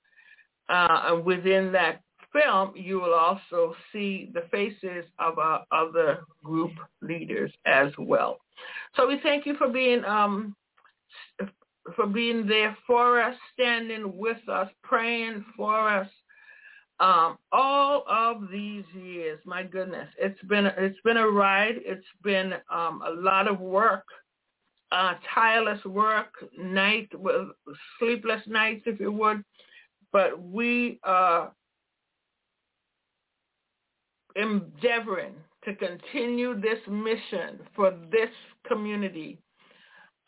Uh, 0.70 1.02
and 1.08 1.26
within 1.26 1.72
that 1.74 2.02
film, 2.34 2.72
you 2.76 3.00
will 3.00 3.14
also 3.14 3.76
see 3.94 4.30
the 4.34 4.44
faces 4.52 5.06
of 5.20 5.38
our 5.38 5.66
other 5.72 6.26
group 6.44 6.72
leaders 7.02 7.52
as 7.66 7.92
well. 7.98 8.40
So 8.96 9.08
we 9.08 9.20
thank 9.22 9.46
you 9.46 9.56
for 9.56 9.68
being 9.70 10.04
um, 10.06 10.56
for 11.96 12.08
being 12.08 12.48
there 12.48 12.76
for 12.88 13.22
us, 13.22 13.36
standing 13.54 14.18
with 14.18 14.48
us, 14.50 14.70
praying 14.84 15.46
for 15.56 15.88
us. 15.88 16.10
Um, 17.00 17.38
all 17.52 18.06
of 18.10 18.50
these 18.50 18.86
years, 18.94 19.40
my 19.46 19.64
goodness, 19.64 20.08
it's 20.18 20.42
been 20.44 20.66
it's 20.66 21.00
been 21.04 21.18
a 21.18 21.28
ride. 21.28 21.76
It's 21.78 22.06
been 22.24 22.54
um, 22.70 23.02
a 23.06 23.12
lot 23.12 23.48
of 23.50 23.60
work, 23.60 24.06
uh, 24.92 25.16
tireless 25.34 25.84
work, 25.84 26.34
night 26.58 27.10
with 27.14 27.50
sleepless 28.00 28.42
nights, 28.48 28.84
if 28.86 29.00
you 29.00 29.12
would. 29.12 29.44
But 30.14 30.42
we 30.42 31.00
are 31.04 31.52
endeavoring 34.36 35.34
to 35.66 35.76
continue 35.76 36.60
this 36.60 36.80
mission 36.88 37.60
for 37.76 37.92
this 38.12 38.30
community, 38.68 39.40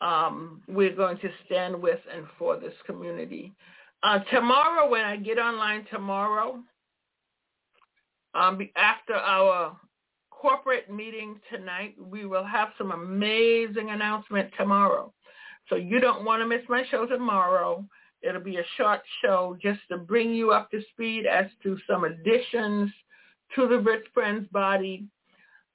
um, 0.00 0.62
we're 0.68 0.94
going 0.94 1.18
to 1.18 1.28
stand 1.46 1.80
with 1.80 2.00
and 2.14 2.26
for 2.38 2.56
this 2.56 2.74
community. 2.86 3.52
Uh, 4.02 4.20
tomorrow, 4.30 4.88
when 4.88 5.04
I 5.04 5.16
get 5.16 5.38
online 5.38 5.84
tomorrow, 5.90 6.62
um, 8.34 8.68
after 8.76 9.14
our 9.14 9.76
corporate 10.30 10.88
meeting 10.88 11.40
tonight, 11.52 11.96
we 11.98 12.24
will 12.24 12.44
have 12.44 12.68
some 12.78 12.92
amazing 12.92 13.90
announcement 13.90 14.50
tomorrow. 14.56 15.12
So 15.68 15.74
you 15.74 15.98
don't 16.00 16.24
want 16.24 16.40
to 16.40 16.46
miss 16.46 16.62
my 16.68 16.84
show 16.90 17.06
tomorrow. 17.06 17.84
It'll 18.22 18.40
be 18.40 18.56
a 18.56 18.64
short 18.76 19.00
show 19.22 19.56
just 19.60 19.80
to 19.90 19.98
bring 19.98 20.32
you 20.32 20.52
up 20.52 20.70
to 20.70 20.80
speed 20.92 21.26
as 21.26 21.46
to 21.64 21.76
some 21.88 22.04
additions 22.04 22.90
to 23.56 23.66
the 23.66 23.78
Rich 23.78 24.06
Friends 24.14 24.46
body, 24.52 25.06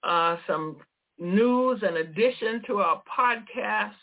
uh, 0.03 0.37
some 0.47 0.77
news 1.19 1.81
and 1.83 1.97
addition 1.97 2.61
to 2.67 2.77
our 2.77 3.03
podcast, 3.03 3.93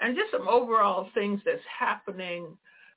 and 0.00 0.16
just 0.16 0.30
some 0.30 0.48
overall 0.48 1.08
things 1.14 1.40
that's 1.44 1.60
happening, 1.78 2.56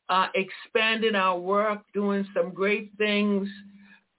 uh, 0.09 0.27
expanding 0.33 1.15
our 1.15 1.37
work, 1.37 1.81
doing 1.93 2.27
some 2.33 2.51
great 2.51 2.91
things. 2.97 3.47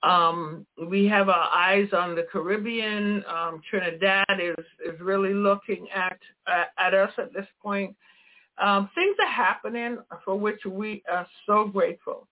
Um, 0.03 0.67
we 0.89 1.07
have 1.07 1.29
our 1.29 1.51
eyes 1.53 1.89
on 1.93 2.15
the 2.15 2.27
Caribbean. 2.31 3.23
Um, 3.29 3.61
Trinidad 3.69 4.41
is, 4.41 4.65
is 4.87 4.99
really 5.01 5.35
looking 5.35 5.89
at, 5.95 6.19
at, 6.79 6.95
us 6.95 7.13
at 7.19 7.35
this 7.35 7.47
point. 7.61 7.95
Um, 8.57 8.89
things 8.95 9.17
are 9.21 9.33
happening 9.33 9.99
for 10.25 10.39
which 10.39 10.65
we 10.65 11.03
are 11.11 11.27
so 11.47 11.67
grateful. 11.67 12.29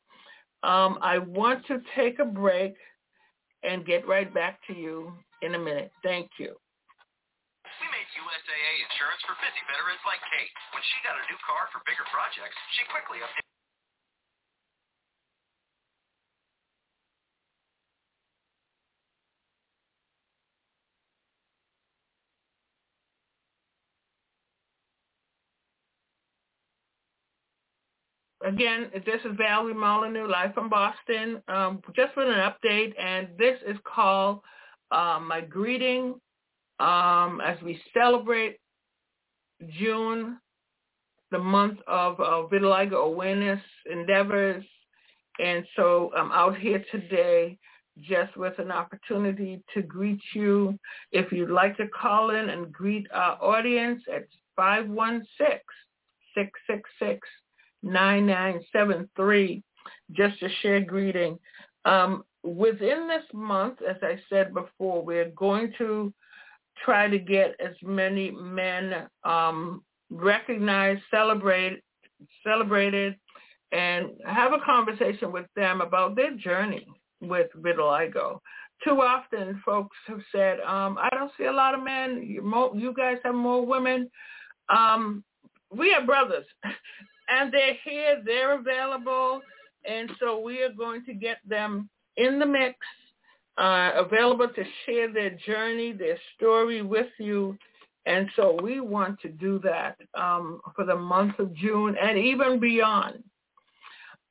Um, 0.63 0.99
I 1.03 1.19
want 1.19 1.67
to 1.67 1.83
take 1.95 2.19
a 2.21 2.25
break 2.25 2.75
and 3.63 3.85
get 3.85 4.07
right 4.07 4.33
back 4.33 4.61
to 4.69 4.73
you 4.73 5.13
in 5.43 5.55
a 5.55 5.59
minute. 5.59 5.93
Thank 6.03 6.31
you. 6.39 6.55
We 7.79 7.87
made 7.95 8.09
USAA 8.17 8.73
insurance 8.91 9.23
for 9.29 9.37
busy 9.39 9.63
veterans 9.69 10.03
like 10.09 10.23
Kate. 10.35 10.51
When 10.75 10.83
she 10.83 10.97
got 11.05 11.15
a 11.15 11.25
new 11.31 11.39
car 11.47 11.69
for 11.71 11.85
bigger 11.87 12.07
projects, 12.11 12.57
she 12.75 12.83
quickly 12.91 13.23
updated 13.23 13.48
again, 28.49 28.91
this 29.05 29.21
is 29.25 29.37
Valerie 29.37 29.75
Molyneux, 29.75 30.27
live 30.27 30.55
from 30.55 30.71
Boston, 30.71 31.43
um, 31.49 31.83
just 31.95 32.17
with 32.17 32.29
an 32.29 32.35
update, 32.35 32.95
and 32.99 33.29
this 33.39 33.59
is 33.67 33.77
called 33.85 34.41
uh, 34.91 35.21
my 35.23 35.41
greeting 35.43 36.15
um, 36.81 37.43
as 37.45 37.61
we 37.63 37.81
celebrate 37.93 38.59
June, 39.79 40.39
the 41.31 41.39
month 41.39 41.79
of 41.87 42.19
uh, 42.21 42.49
vitiligo 42.51 43.05
awareness 43.05 43.61
endeavors. 43.91 44.65
And 45.39 45.65
so 45.77 46.11
I'm 46.17 46.33
out 46.33 46.57
here 46.57 46.83
today 46.91 47.59
just 48.01 48.37
with 48.37 48.59
an 48.59 48.71
opportunity 48.71 49.63
to 49.75 49.83
greet 49.83 50.21
you. 50.35 50.79
If 51.13 51.33
you'd 51.33 51.51
like 51.51 51.77
to 51.77 51.89
call 51.89 52.31
in 52.31 52.49
and 52.49 52.73
greet 52.73 53.07
our 53.13 53.37
audience 53.43 54.03
at 54.13 54.25
516-666-9973, 57.85 59.63
just 60.13 60.43
a 60.43 60.49
share 60.63 60.81
greeting. 60.81 61.39
Um, 61.85 62.25
within 62.43 63.09
this 63.09 63.25
month, 63.33 63.79
as 63.89 63.97
I 64.03 64.19
said 64.29 64.55
before, 64.55 65.05
we're 65.05 65.31
going 65.31 65.73
to 65.79 66.13
try 66.85 67.09
to 67.09 67.19
get 67.19 67.57
as 67.61 67.75
many 67.83 68.31
men 68.31 69.09
um, 69.25 69.83
recognized, 70.11 71.03
celebrated, 71.11 71.83
celebrated, 72.45 73.17
and 73.73 74.11
have 74.25 74.53
a 74.53 74.61
conversation 74.65 75.33
with 75.33 75.47
them 75.55 75.81
about 75.81 76.17
their 76.17 76.35
journey 76.37 76.87
with 77.21 77.49
vitiligo. 77.59 78.41
Too 78.85 79.03
often, 79.03 79.61
folks 79.65 79.97
have 80.07 80.21
said, 80.31 80.61
um, 80.61 80.99
"I 80.99 81.09
don't 81.11 81.33
see 81.37 81.45
a 81.45 81.53
lot 81.53 81.75
of 81.75 81.83
men. 81.83 82.23
You 82.23 82.95
guys 82.97 83.19
have 83.25 83.35
more 83.35 83.67
women." 83.67 84.11
Um, 84.69 85.25
we 85.71 85.93
are 85.95 86.07
brothers, 86.07 86.47
and 87.29 87.53
they're 87.53 87.77
here. 87.85 88.23
They're 88.25 88.59
available, 88.59 89.41
and 89.85 90.11
so 90.19 90.39
we 90.39 90.63
are 90.63 90.73
going 90.73 91.05
to 91.07 91.15
get 91.15 91.39
them 91.47 91.89
in 92.17 92.39
the 92.39 92.47
mix, 92.47 92.77
uh, 93.57 93.93
available 93.97 94.49
to 94.49 94.65
share 94.85 95.13
their 95.13 95.31
journey, 95.31 95.93
their 95.93 96.19
story 96.37 96.83
with 96.83 97.09
you. 97.19 97.57
And 98.07 98.29
so 98.37 98.59
we 98.63 98.81
want 98.81 99.21
to 99.21 99.29
do 99.29 99.61
that 99.65 99.97
um, 100.15 100.61
for 100.75 100.85
the 100.85 100.97
month 100.97 101.39
of 101.39 101.55
June 101.55 101.95
and 102.01 102.19
even 102.19 102.59
beyond. 102.59 103.23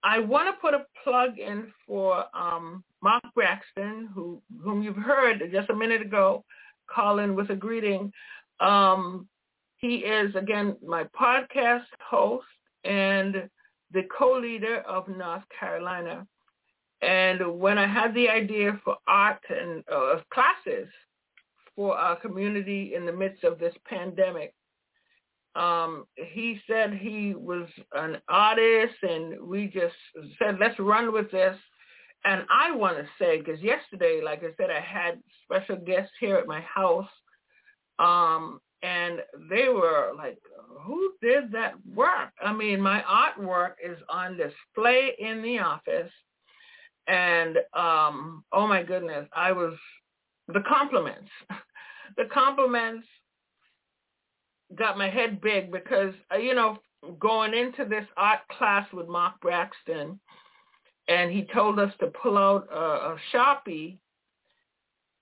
I 0.04 0.20
want 0.20 0.48
to 0.48 0.60
put 0.62 0.74
a 0.74 0.86
plug 1.04 1.38
in 1.38 1.72
for 1.86 2.26
um, 2.36 2.84
Mark 3.02 3.24
Braxton, 3.36 4.10
who 4.14 4.42
whom 4.64 4.82
you've 4.82 4.96
heard 4.96 5.44
just 5.52 5.70
a 5.70 5.76
minute 5.76 6.02
ago, 6.02 6.44
call 6.88 7.20
in 7.20 7.36
with 7.36 7.50
a 7.50 7.56
greeting. 7.56 8.12
Um, 8.60 9.28
he 9.78 9.98
is 9.98 10.34
again 10.36 10.76
my 10.86 11.04
podcast 11.20 11.86
host 12.00 12.46
and 12.88 13.50
the 13.92 14.04
co-leader 14.18 14.80
of 14.88 15.08
North 15.08 15.44
Carolina 15.60 16.26
and 17.02 17.60
when 17.60 17.78
I 17.78 17.88
had 17.88 18.14
the 18.14 18.30
idea 18.30 18.80
for 18.84 18.98
art 19.08 19.42
and 19.50 19.84
uh, 19.92 20.20
classes 20.34 20.88
for 21.76 21.96
our 21.96 22.16
community 22.16 22.94
in 22.96 23.06
the 23.06 23.12
midst 23.12 23.44
of 23.44 23.60
this 23.60 23.76
pandemic, 23.86 24.54
um, 25.56 26.06
he 26.16 26.60
said 26.68 26.94
he 26.94 27.34
was 27.36 27.68
an 27.94 28.18
artist, 28.28 28.96
and 29.02 29.40
we 29.42 29.68
just 29.68 29.96
said, 30.40 30.58
let's 30.60 30.80
run 30.80 31.14
with 31.14 31.32
this. 31.32 31.58
And 32.26 32.44
I 32.50 32.76
want 32.76 32.98
to 32.98 33.08
say, 33.20 33.40
because 33.40 33.62
yesterday, 33.62 34.22
like 34.24 34.44
I 34.44 34.54
said, 34.58 34.70
I 34.72 34.82
had 34.82 35.20
special 35.44 35.78
guests 35.78 36.14
here 36.20 36.36
at 36.36 36.48
my 36.48 36.62
house, 36.62 37.10
um, 38.00 38.60
and 38.88 39.20
they 39.50 39.68
were 39.70 40.14
like, 40.16 40.38
who 40.82 41.12
did 41.22 41.52
that 41.52 41.74
work? 41.94 42.32
I 42.42 42.54
mean, 42.54 42.80
my 42.80 43.02
artwork 43.02 43.74
is 43.84 43.98
on 44.10 44.38
display 44.38 45.16
in 45.20 45.42
the 45.42 45.60
office 45.60 46.12
and 47.08 47.58
um, 47.74 48.44
oh 48.52 48.68
my 48.68 48.84
goodness, 48.84 49.28
I 49.34 49.52
was 49.52 49.74
the 50.48 50.64
compliments. 50.68 51.30
the 52.18 52.26
compliments 52.34 53.08
got 54.76 54.98
my 54.98 55.10
head 55.10 55.40
big 55.42 55.72
because 55.72 56.14
uh, 56.34 56.38
you 56.38 56.54
know 56.54 56.78
going 57.20 57.54
into 57.54 57.86
this 57.86 58.06
art 58.18 58.40
class 58.58 58.86
with 58.92 59.08
Mark 59.08 59.40
Braxton, 59.42 60.20
and 61.08 61.32
he 61.32 61.48
told 61.54 61.80
us 61.80 61.94
to 62.00 62.08
pull 62.08 62.38
out 62.38 62.68
a, 62.72 62.76
a 63.14 63.18
sharpie. 63.34 63.98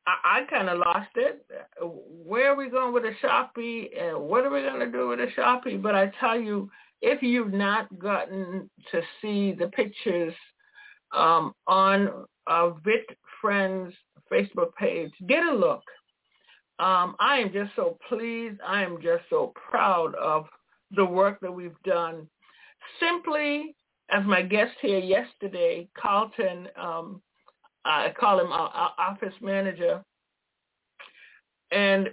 I, 0.07 0.41
I 0.41 0.43
kind 0.49 0.69
of 0.69 0.79
lost 0.79 1.09
it. 1.15 1.45
Where 1.81 2.51
are 2.51 2.55
we 2.55 2.69
going 2.69 2.93
with 2.93 3.03
a 3.03 3.13
sharpie, 3.23 3.89
and 3.99 4.19
what 4.19 4.45
are 4.45 4.51
we 4.51 4.61
going 4.61 4.79
to 4.79 4.91
do 4.91 5.07
with 5.09 5.19
a 5.19 5.27
sharpie? 5.37 5.81
But 5.81 5.95
I 5.95 6.11
tell 6.19 6.39
you, 6.39 6.69
if 7.01 7.21
you've 7.21 7.53
not 7.53 7.99
gotten 7.99 8.69
to 8.91 9.01
see 9.21 9.53
the 9.53 9.67
pictures 9.67 10.33
um, 11.13 11.53
on 11.67 12.25
uh, 12.47 12.69
Vit 12.83 13.05
Friends 13.41 13.93
Facebook 14.31 14.73
page. 14.75 15.11
Get 15.27 15.43
a 15.43 15.53
look. 15.53 15.83
Um, 16.79 17.15
I 17.19 17.37
am 17.37 17.53
just 17.53 17.71
so 17.75 17.97
pleased. 18.09 18.59
I 18.65 18.83
am 18.83 18.97
just 19.01 19.23
so 19.29 19.53
proud 19.69 20.13
of 20.15 20.45
the 20.91 21.05
work 21.05 21.39
that 21.41 21.51
we've 21.51 21.81
done. 21.83 22.27
Simply, 22.99 23.75
as 24.09 24.25
my 24.25 24.41
guest 24.41 24.73
here 24.81 24.99
yesterday, 24.99 25.87
Carlton, 25.97 26.67
um, 26.79 27.21
I 27.85 28.11
call 28.19 28.39
him 28.39 28.51
our, 28.51 28.93
office 28.97 29.33
manager, 29.41 30.03
and 31.71 32.09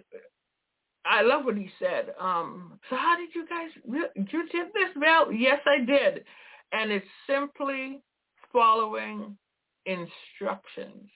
I 1.05 1.23
love 1.23 1.45
what 1.45 1.57
he 1.57 1.71
said. 1.79 2.15
Um, 2.21 2.79
so 2.89 2.97
how 2.97 3.17
did 3.17 3.35
you 3.35 3.47
guys, 3.49 3.71
you 4.15 4.49
did 4.49 4.67
this, 4.75 4.91
Val? 4.97 5.33
Yes, 5.33 5.61
I 5.67 5.85
did. 5.85 6.25
And 6.73 6.93
it's 6.93 7.07
simply 7.27 8.03
following 8.53 9.37
instructions. 9.87 11.11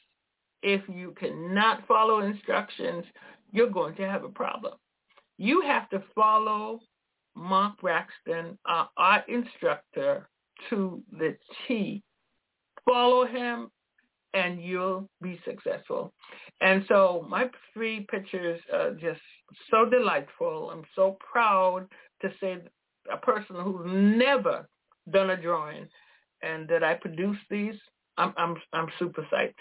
If 0.62 0.82
you 0.88 1.14
cannot 1.18 1.86
follow 1.86 2.20
instructions, 2.20 3.04
you're 3.52 3.70
going 3.70 3.94
to 3.96 4.08
have 4.08 4.24
a 4.24 4.28
problem. 4.28 4.74
You 5.38 5.60
have 5.60 5.88
to 5.90 6.02
follow 6.14 6.80
Mark 7.36 7.80
Braxton, 7.80 8.58
our 8.66 9.24
instructor, 9.28 10.28
to 10.70 11.02
the 11.12 11.36
T. 11.68 12.02
Follow 12.86 13.26
him 13.26 13.70
and 14.36 14.62
you'll 14.62 15.08
be 15.22 15.40
successful. 15.44 16.12
And 16.60 16.84
so 16.88 17.26
my 17.28 17.48
three 17.72 18.06
pictures 18.10 18.60
are 18.72 18.92
just 18.92 19.20
so 19.70 19.88
delightful. 19.88 20.70
I'm 20.70 20.84
so 20.94 21.16
proud 21.32 21.86
to 22.20 22.30
say 22.40 22.58
a 23.10 23.16
person 23.16 23.56
who's 23.56 23.86
never 23.86 24.68
done 25.10 25.30
a 25.30 25.40
drawing 25.40 25.88
and 26.42 26.68
that 26.68 26.84
I 26.84 26.94
produce 26.94 27.38
these, 27.50 27.74
I'm, 28.18 28.34
I'm, 28.36 28.56
I'm 28.74 28.88
super 28.98 29.26
psyched. 29.32 29.54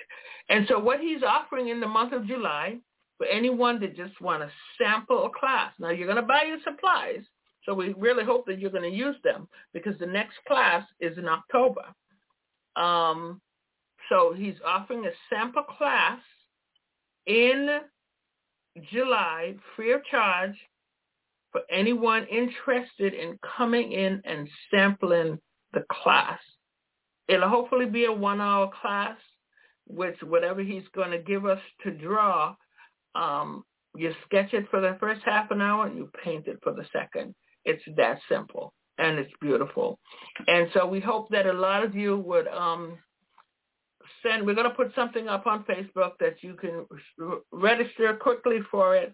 And 0.49 0.65
so 0.67 0.77
what 0.77 0.99
he's 0.99 1.23
offering 1.23 1.69
in 1.69 1.79
the 1.79 1.87
month 1.87 2.11
of 2.11 2.27
July 2.27 2.77
for 3.17 3.27
anyone 3.27 3.79
that 3.79 3.95
just 3.95 4.19
want 4.19 4.43
to 4.43 4.51
sample 4.77 5.25
a 5.25 5.39
class. 5.39 5.71
Now 5.79 5.91
you're 5.91 6.07
going 6.07 6.21
to 6.21 6.21
buy 6.21 6.43
your 6.47 6.59
supplies, 6.65 7.23
so 7.63 7.73
we 7.73 7.93
really 7.97 8.25
hope 8.25 8.45
that 8.47 8.59
you're 8.59 8.71
going 8.71 8.89
to 8.89 8.97
use 8.97 9.15
them 9.23 9.47
because 9.73 9.97
the 9.99 10.05
next 10.05 10.35
class 10.45 10.83
is 10.99 11.17
in 11.17 11.29
October. 11.29 11.85
Um, 12.75 13.39
so 14.09 14.33
he's 14.35 14.55
offering 14.65 15.05
a 15.05 15.11
sample 15.29 15.63
class 15.63 16.19
in 17.25 17.79
July 18.91 19.55
free 19.75 19.93
of 19.93 20.03
charge 20.05 20.55
for 21.51 21.61
anyone 21.69 22.25
interested 22.25 23.13
in 23.13 23.39
coming 23.57 23.91
in 23.91 24.21
and 24.25 24.49
sampling 24.69 25.39
the 25.73 25.83
class. 25.89 26.39
It'll 27.27 27.49
hopefully 27.49 27.85
be 27.85 28.05
a 28.05 28.11
one-hour 28.11 28.71
class, 28.81 29.17
which 29.87 30.17
whatever 30.21 30.61
he's 30.61 30.87
going 30.93 31.11
to 31.11 31.19
give 31.19 31.45
us 31.45 31.61
to 31.83 31.91
draw, 31.91 32.55
um, 33.15 33.63
you 33.95 34.13
sketch 34.25 34.53
it 34.53 34.67
for 34.69 34.81
the 34.81 34.97
first 34.99 35.21
half 35.23 35.49
an 35.51 35.61
hour 35.61 35.87
and 35.87 35.97
you 35.97 36.09
paint 36.23 36.47
it 36.47 36.59
for 36.61 36.73
the 36.73 36.85
second. 36.91 37.33
It's 37.63 37.83
that 37.95 38.19
simple 38.29 38.73
and 38.97 39.17
it's 39.17 39.31
beautiful. 39.41 39.99
And 40.47 40.67
so 40.73 40.85
we 40.85 40.99
hope 40.99 41.29
that 41.29 41.47
a 41.47 41.53
lot 41.53 41.83
of 41.83 41.95
you 41.95 42.17
would 42.17 42.47
um, 42.49 42.97
send, 44.23 44.45
we're 44.45 44.55
going 44.55 44.69
to 44.69 44.75
put 44.75 44.93
something 44.95 45.27
up 45.27 45.47
on 45.47 45.63
Facebook 45.63 46.13
that 46.19 46.37
you 46.41 46.55
can 46.55 46.85
register 47.51 48.13
quickly 48.13 48.59
for 48.69 48.95
it 48.95 49.13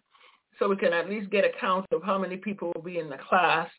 so 0.59 0.69
we 0.69 0.75
can 0.75 0.93
at 0.93 1.09
least 1.09 1.31
get 1.31 1.45
a 1.45 1.51
count 1.59 1.85
of 1.91 2.03
how 2.03 2.17
many 2.17 2.37
people 2.37 2.71
will 2.75 2.83
be 2.83 2.99
in 2.99 3.09
the 3.09 3.17
class. 3.29 3.69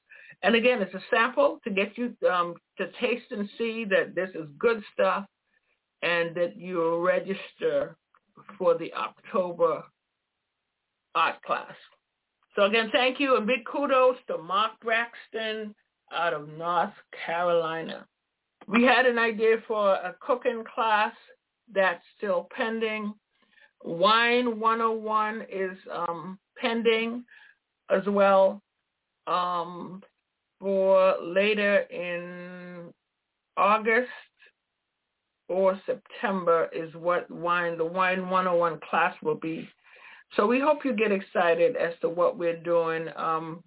And 0.43 0.55
again, 0.55 0.83
it's 0.83 0.95
a 0.95 1.03
sample 1.11 1.61
to 1.65 1.71
get 1.71 1.97
you 1.97 2.17
um, 2.31 2.55
to 2.79 2.91
taste 3.01 3.31
and 3.31 3.49
see 3.59 3.85
that 3.91 4.15
this 4.15 4.31
is 4.35 4.49
good 4.59 4.83
stuff 4.93 5.25
and 6.03 6.35
that 6.35 6.57
you'll 6.57 7.01
register 7.01 7.97
for 8.59 8.77
the 8.77 8.93
October 8.95 9.85
art 11.15 11.41
class. 11.43 11.75
So 12.57 12.65
again, 12.65 12.91
thank 12.93 13.21
you 13.21 13.37
and 13.37 13.47
big 13.47 13.65
kudos 13.65 14.17
to 14.27 14.39
Mark 14.39 14.73
Braxton 14.83 15.75
out 16.13 16.35
of 16.35 16.49
North 16.49 16.93
Carolina. 17.25 18.07
We 18.69 18.85
had 18.85 19.07
an 19.07 19.19
idea 19.19 19.57
for 19.67 19.95
a 19.95 20.15
cooking 20.21 20.65
class 20.75 21.13
that's 21.73 22.03
still 22.17 22.49
pending. 22.55 23.15
Wine 23.85 24.61
101 24.61 25.47
is 25.53 25.77
um, 25.93 26.39
pending 26.57 27.25
as 27.91 28.03
well. 28.07 28.63
Um, 29.27 30.03
for 30.61 31.17
later 31.21 31.81
in 31.91 32.93
August 33.57 34.09
or 35.49 35.79
September 35.85 36.69
is 36.73 36.95
what 36.95 37.31
wine 37.31 37.77
the 37.77 37.85
wine 37.85 38.31
101 38.31 38.81
class 38.89 39.15
will 39.23 39.35
be. 39.35 39.69
So 40.37 40.47
we 40.47 40.61
hope 40.61 40.85
you 40.85 40.95
get 40.95 41.13
excited 41.13 41.77
as 41.77 41.95
to 42.01 42.09
what 42.09 42.39
we're 42.39 42.57
doing. 42.57 43.09
Um, 43.17 43.63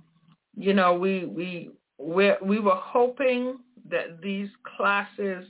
you 0.56 0.74
know, 0.74 0.94
we 0.94 1.26
we 1.26 1.72
we 2.00 2.32
we 2.42 2.60
were 2.60 2.76
hoping 2.76 3.58
that 3.90 4.22
these 4.22 4.50
classes 4.78 5.46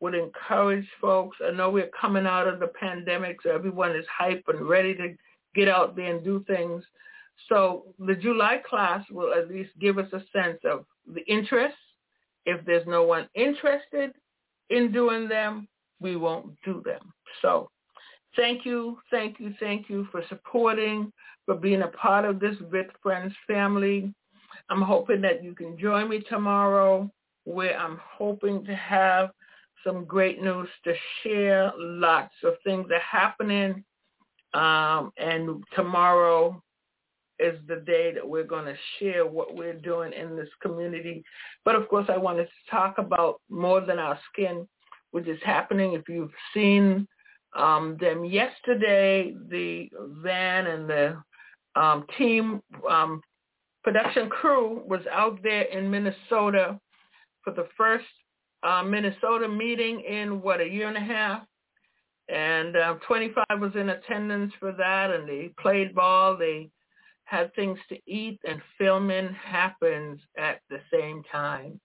would 0.00 0.14
encourage 0.14 0.86
folks. 1.00 1.36
I 1.46 1.50
know 1.50 1.70
we're 1.70 1.90
coming 1.98 2.26
out 2.26 2.48
of 2.48 2.58
the 2.58 2.68
pandemic, 2.68 3.38
so 3.42 3.50
everyone 3.50 3.94
is 3.94 4.06
hype 4.16 4.44
and 4.48 4.68
ready 4.68 4.94
to 4.94 5.14
get 5.54 5.68
out 5.68 5.94
there 5.94 6.14
and 6.14 6.24
do 6.24 6.44
things. 6.46 6.82
So 7.48 7.86
the 7.98 8.14
July 8.14 8.60
class 8.68 9.04
will 9.10 9.32
at 9.34 9.48
least 9.48 9.70
give 9.80 9.98
us 9.98 10.10
a 10.12 10.22
sense 10.32 10.58
of 10.64 10.84
the 11.12 11.22
interest. 11.26 11.76
If 12.46 12.64
there's 12.64 12.86
no 12.86 13.04
one 13.04 13.28
interested 13.34 14.12
in 14.70 14.92
doing 14.92 15.28
them, 15.28 15.68
we 16.00 16.16
won't 16.16 16.54
do 16.64 16.82
them. 16.84 17.12
So 17.42 17.70
thank 18.36 18.64
you, 18.64 18.98
thank 19.10 19.38
you, 19.38 19.52
thank 19.60 19.90
you 19.90 20.08
for 20.10 20.22
supporting, 20.28 21.12
for 21.44 21.54
being 21.54 21.82
a 21.82 21.88
part 21.88 22.24
of 22.24 22.40
this 22.40 22.56
VIT 22.70 22.90
Friends 23.02 23.34
family. 23.46 24.14
I'm 24.70 24.82
hoping 24.82 25.20
that 25.22 25.42
you 25.44 25.54
can 25.54 25.78
join 25.78 26.08
me 26.08 26.20
tomorrow 26.20 27.10
where 27.50 27.78
I'm 27.78 27.98
hoping 28.02 28.64
to 28.64 28.74
have 28.74 29.30
some 29.84 30.04
great 30.04 30.42
news 30.42 30.68
to 30.84 30.94
share. 31.22 31.72
Lots 31.78 32.34
of 32.44 32.54
things 32.64 32.86
are 32.90 33.00
happening. 33.00 33.84
Um, 34.52 35.12
and 35.16 35.62
tomorrow 35.74 36.62
is 37.38 37.58
the 37.66 37.76
day 37.76 38.12
that 38.12 38.28
we're 38.28 38.44
going 38.44 38.66
to 38.66 38.76
share 38.98 39.26
what 39.26 39.56
we're 39.56 39.78
doing 39.78 40.12
in 40.12 40.36
this 40.36 40.48
community. 40.60 41.24
But 41.64 41.74
of 41.74 41.88
course, 41.88 42.06
I 42.08 42.18
wanted 42.18 42.44
to 42.44 42.70
talk 42.70 42.98
about 42.98 43.40
more 43.48 43.80
than 43.80 43.98
our 43.98 44.18
skin, 44.30 44.68
which 45.12 45.26
is 45.26 45.38
happening. 45.44 45.94
If 45.94 46.08
you've 46.08 46.32
seen 46.52 47.06
um, 47.56 47.96
them 48.00 48.24
yesterday, 48.24 49.34
the 49.48 49.88
van 50.22 50.66
and 50.66 50.90
the 50.90 51.22
um, 51.76 52.04
team 52.18 52.60
um, 52.90 53.22
production 53.82 54.28
crew 54.28 54.82
was 54.86 55.00
out 55.10 55.42
there 55.42 55.62
in 55.62 55.90
Minnesota 55.90 56.78
for 57.44 57.52
the 57.52 57.68
first 57.76 58.06
uh, 58.62 58.82
Minnesota 58.82 59.48
meeting 59.48 60.00
in, 60.00 60.40
what, 60.42 60.60
a 60.60 60.68
year 60.68 60.88
and 60.88 60.96
a 60.96 61.00
half? 61.00 61.42
And 62.28 62.76
uh, 62.76 62.94
25 63.06 63.44
was 63.58 63.72
in 63.74 63.90
attendance 63.90 64.52
for 64.60 64.72
that, 64.72 65.10
and 65.10 65.28
they 65.28 65.52
played 65.60 65.94
ball. 65.94 66.36
They 66.36 66.70
had 67.24 67.54
things 67.54 67.78
to 67.88 67.98
eat, 68.06 68.38
and 68.46 68.60
filming 68.78 69.34
happens 69.34 70.20
at 70.38 70.60
the 70.68 70.80
same 70.92 71.22
time. 71.30 71.80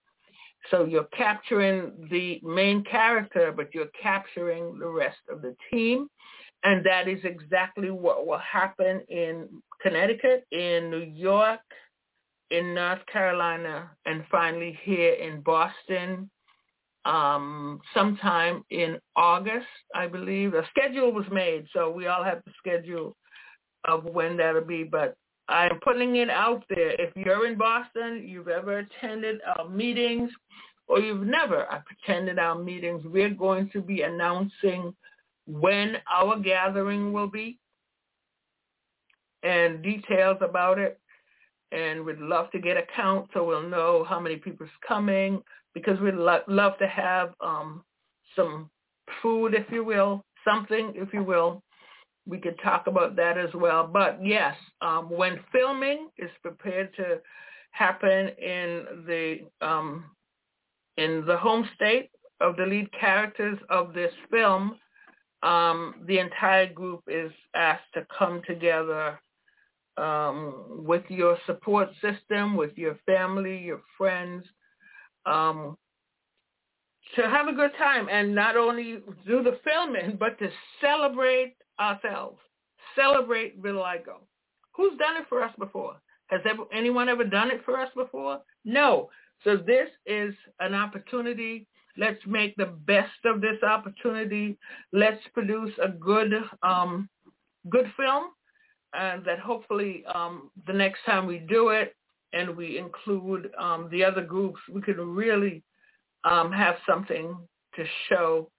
So 0.70 0.84
you're 0.84 1.08
capturing 1.16 2.08
the 2.10 2.40
main 2.42 2.84
character, 2.84 3.52
but 3.52 3.74
you're 3.74 3.90
capturing 4.00 4.78
the 4.78 4.88
rest 4.88 5.18
of 5.30 5.42
the 5.42 5.54
team. 5.70 6.08
And 6.64 6.84
that 6.84 7.06
is 7.06 7.20
exactly 7.24 7.90
what 7.90 8.26
will 8.26 8.38
happen 8.38 9.00
in 9.08 9.48
Connecticut, 9.80 10.44
in 10.50 10.90
New 10.90 11.12
York, 11.14 11.60
in 12.50 12.74
North 12.74 13.04
Carolina, 13.12 13.90
and 14.04 14.24
finally 14.30 14.78
here 14.84 15.14
in 15.14 15.40
Boston 15.40 16.30
um, 17.06 17.80
sometime 17.94 18.64
in 18.70 18.98
August, 19.14 19.66
I 19.94 20.08
believe. 20.08 20.54
A 20.54 20.66
schedule 20.70 21.12
was 21.12 21.26
made, 21.30 21.66
so 21.72 21.90
we 21.90 22.08
all 22.08 22.24
have 22.24 22.42
the 22.44 22.52
schedule 22.58 23.16
of 23.86 24.04
when 24.04 24.36
that'll 24.36 24.64
be. 24.64 24.82
But 24.82 25.16
I'm 25.48 25.78
putting 25.84 26.16
it 26.16 26.28
out 26.28 26.64
there. 26.68 27.00
If 27.00 27.14
you're 27.14 27.46
in 27.46 27.56
Boston, 27.56 28.24
you've 28.26 28.48
ever 28.48 28.78
attended 28.78 29.40
our 29.56 29.68
meetings, 29.68 30.30
or 30.88 30.98
you've 30.98 31.26
never 31.26 31.66
attended 32.04 32.38
our 32.38 32.58
meetings, 32.58 33.02
we're 33.04 33.30
going 33.30 33.70
to 33.70 33.80
be 33.80 34.02
announcing 34.02 34.92
when 35.46 35.96
our 36.12 36.40
gathering 36.40 37.12
will 37.12 37.28
be 37.28 37.58
and 39.44 39.82
details 39.82 40.38
about 40.40 40.78
it. 40.78 40.98
And 41.72 42.04
we'd 42.04 42.18
love 42.18 42.50
to 42.52 42.58
get 42.58 42.76
a 42.76 42.82
count 42.94 43.28
so 43.34 43.44
we'll 43.44 43.68
know 43.68 44.04
how 44.08 44.20
many 44.20 44.36
people's 44.36 44.70
coming 44.86 45.42
because 45.74 45.98
we'd 46.00 46.14
lo- 46.14 46.42
love 46.48 46.78
to 46.78 46.86
have 46.86 47.34
um, 47.40 47.82
some 48.34 48.70
food, 49.22 49.54
if 49.54 49.70
you 49.70 49.84
will, 49.84 50.24
something, 50.44 50.92
if 50.94 51.12
you 51.12 51.22
will, 51.22 51.62
we 52.26 52.38
could 52.38 52.58
talk 52.62 52.86
about 52.86 53.16
that 53.16 53.38
as 53.38 53.50
well. 53.54 53.86
But 53.86 54.18
yes, 54.24 54.54
um, 54.80 55.10
when 55.10 55.40
filming 55.52 56.08
is 56.18 56.30
prepared 56.42 56.94
to 56.96 57.20
happen 57.70 58.28
in 58.38 59.04
the 59.06 59.38
um, 59.60 60.04
in 60.96 61.24
the 61.26 61.36
home 61.36 61.68
state 61.74 62.10
of 62.40 62.56
the 62.56 62.64
lead 62.64 62.90
characters 62.92 63.58
of 63.68 63.92
this 63.92 64.12
film, 64.30 64.78
um, 65.42 65.94
the 66.06 66.18
entire 66.18 66.72
group 66.72 67.02
is 67.06 67.30
asked 67.54 67.92
to 67.94 68.06
come 68.18 68.42
together 68.46 69.20
um, 69.96 70.84
with 70.84 71.04
your 71.08 71.38
support 71.46 71.88
system, 72.02 72.56
with 72.56 72.76
your 72.76 72.98
family, 73.06 73.58
your 73.58 73.82
friends, 73.96 74.44
um, 75.24 75.76
to 77.14 77.22
have 77.22 77.48
a 77.48 77.52
good 77.52 77.70
time 77.78 78.08
and 78.10 78.34
not 78.34 78.56
only 78.56 78.98
do 79.26 79.42
the 79.42 79.58
filming, 79.64 80.16
but 80.18 80.38
to 80.38 80.48
celebrate 80.80 81.54
ourselves. 81.80 82.38
Celebrate 82.94 83.62
vitiligo. 83.62 84.20
Who's 84.74 84.98
done 84.98 85.16
it 85.16 85.26
for 85.28 85.42
us 85.42 85.54
before? 85.58 85.96
Has 86.28 86.40
ever, 86.48 86.64
anyone 86.72 87.08
ever 87.08 87.24
done 87.24 87.50
it 87.50 87.62
for 87.64 87.78
us 87.78 87.90
before? 87.94 88.40
No. 88.64 89.08
So 89.44 89.56
this 89.56 89.88
is 90.06 90.34
an 90.60 90.74
opportunity. 90.74 91.66
Let's 91.96 92.20
make 92.26 92.54
the 92.56 92.74
best 92.86 93.24
of 93.24 93.40
this 93.40 93.62
opportunity. 93.62 94.58
Let's 94.92 95.22
produce 95.32 95.72
a 95.82 95.88
good, 95.88 96.32
um, 96.62 97.08
good 97.70 97.90
film, 97.96 98.30
and 98.96 99.24
that 99.24 99.38
hopefully 99.38 100.04
um, 100.12 100.50
the 100.66 100.72
next 100.72 101.00
time 101.04 101.26
we 101.26 101.38
do 101.38 101.68
it 101.68 101.94
and 102.32 102.56
we 102.56 102.78
include 102.78 103.50
um, 103.58 103.88
the 103.90 104.04
other 104.04 104.22
groups, 104.22 104.60
we 104.72 104.80
can 104.82 104.98
really 104.98 105.62
um, 106.24 106.50
have 106.52 106.76
something 106.88 107.36
to 107.74 107.84
show 108.08 108.50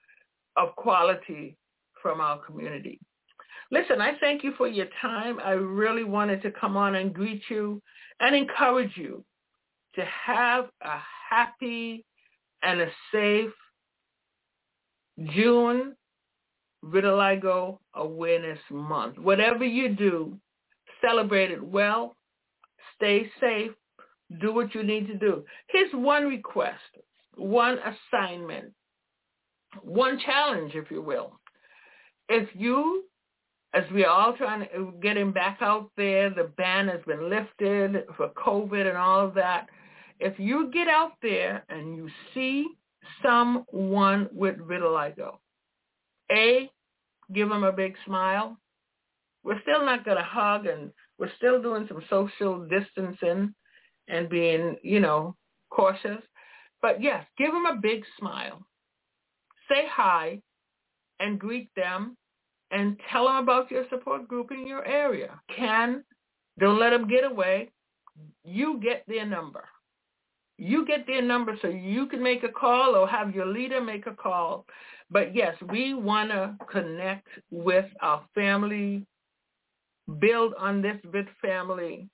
of 0.56 0.76
quality 0.76 1.56
from 2.02 2.22
our 2.22 2.40
community. 2.40 3.00
Listen, 3.72 4.00
I 4.00 4.14
thank 4.20 4.44
you 4.44 4.54
for 4.58 4.68
your 4.68 4.88
time. 5.02 5.40
I 5.44 5.52
really 5.52 6.06
wanted 6.06 6.42
to 6.44 6.52
come 6.52 6.78
on 6.78 6.96
and 6.96 7.14
greet 7.14 7.44
you 7.50 7.82
and 8.20 8.36
encourage 8.36 8.96
you 8.96 9.24
to 9.96 10.06
have 10.06 10.70
a 10.82 10.98
happy 11.30 12.06
and 12.64 12.82
a 12.82 12.88
safe 13.12 13.52
June 15.34 15.96
Vitiligo 16.88 17.80
Awareness 17.96 18.60
Month. 18.70 19.18
Whatever 19.18 19.64
you 19.64 19.96
do, 19.96 20.38
celebrate 21.02 21.52
it 21.52 21.64
well, 21.64 22.16
stay 22.96 23.30
safe, 23.40 23.72
do 24.40 24.54
what 24.54 24.74
you 24.76 24.84
need 24.84 25.08
to 25.08 25.16
do. 25.16 25.44
Here's 25.68 25.92
one 25.94 26.28
request, 26.28 26.80
one 27.36 27.78
assignment, 27.80 28.74
one 29.82 30.20
challenge, 30.26 30.74
if 30.76 30.92
you 30.92 31.02
will. 31.02 31.40
If 32.30 32.50
you 32.54 33.06
as 33.74 33.84
we're 33.92 34.10
all 34.10 34.34
trying 34.34 34.62
to 34.62 34.94
getting 35.02 35.32
back 35.32 35.60
out 35.62 35.92
there, 35.98 36.30
the 36.30 36.52
ban 36.58 36.88
has 36.88 37.02
been 37.06 37.30
lifted 37.30 38.06
for 38.16 38.30
COVID 38.30 38.88
and 38.88 38.98
all 38.98 39.26
of 39.26 39.34
that. 39.36 39.68
If 40.20 40.40
you 40.40 40.72
get 40.72 40.88
out 40.88 41.14
there 41.22 41.64
and 41.70 41.96
you 41.96 42.10
see 42.34 42.66
someone 43.22 44.30
with 44.32 44.58
vitiligo, 44.58 45.38
A, 46.32 46.72
give 47.34 47.50
them 47.50 47.64
a 47.64 47.72
big 47.72 47.96
smile. 48.06 48.58
We're 49.44 49.62
still 49.62 49.86
not 49.86 50.06
going 50.06 50.18
to 50.18 50.24
hug 50.24 50.66
and 50.66 50.92
we're 51.18 51.32
still 51.38 51.62
doing 51.62 51.86
some 51.88 52.04
social 52.10 52.68
distancing 52.68 53.54
and 54.08 54.30
being, 54.30 54.78
you 54.84 55.00
know, 55.00 55.36
cautious. 55.70 56.22
But 56.82 57.02
yes, 57.02 57.26
give 57.38 57.52
them 57.52 57.66
a 57.66 57.76
big 57.76 58.04
smile. 58.20 58.66
Say 59.70 59.86
hi 59.90 60.42
and 61.20 61.40
greet 61.40 61.70
them 61.76 62.16
and 62.72 63.00
tell 63.12 63.26
them 63.26 63.38
about 63.38 63.72
your 63.72 63.86
support 63.90 64.28
group 64.28 64.52
in 64.52 64.68
your 64.68 64.86
area. 64.86 65.40
Can, 65.56 66.04
don't 66.60 66.80
let 66.80 66.92
them 66.92 67.08
get 67.08 67.24
away. 67.24 67.72
You 68.44 68.80
get 68.82 69.04
their 69.08 69.26
number. 69.26 69.66
You 70.58 70.86
get 70.86 71.06
their 71.06 71.22
number 71.22 71.58
so 71.62 71.68
you 71.68 72.08
can 72.08 72.22
make 72.22 72.44
a 72.44 72.50
call 72.50 72.96
or 72.96 73.08
have 73.08 73.36
your 73.36 73.46
leader 73.46 73.82
make 73.82 74.08
a 74.08 74.14
call. 74.14 74.66
But 75.10 75.36
yes, 75.36 75.56
we 75.70 75.94
want 75.94 76.32
to 76.32 76.56
connect 76.70 77.28
with 77.50 77.86
our 78.02 78.24
family, 78.36 79.06
build 80.20 80.54
on 80.60 80.82
this 80.82 80.98
big 81.12 81.28
family 81.42 82.10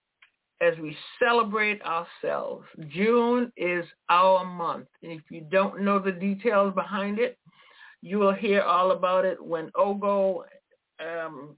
as 0.61 0.77
we 0.79 0.95
celebrate 1.19 1.81
ourselves. 1.83 2.65
June 2.89 3.51
is 3.57 3.85
our 4.09 4.45
month. 4.45 4.87
And 5.01 5.11
if 5.11 5.23
you 5.29 5.41
don't 5.51 5.81
know 5.81 5.99
the 5.99 6.11
details 6.11 6.73
behind 6.75 7.19
it, 7.19 7.37
you 8.01 8.19
will 8.19 8.33
hear 8.33 8.61
all 8.61 8.91
about 8.91 9.25
it 9.25 9.43
when 9.43 9.71
Ogo, 9.71 10.43
um, 10.99 11.55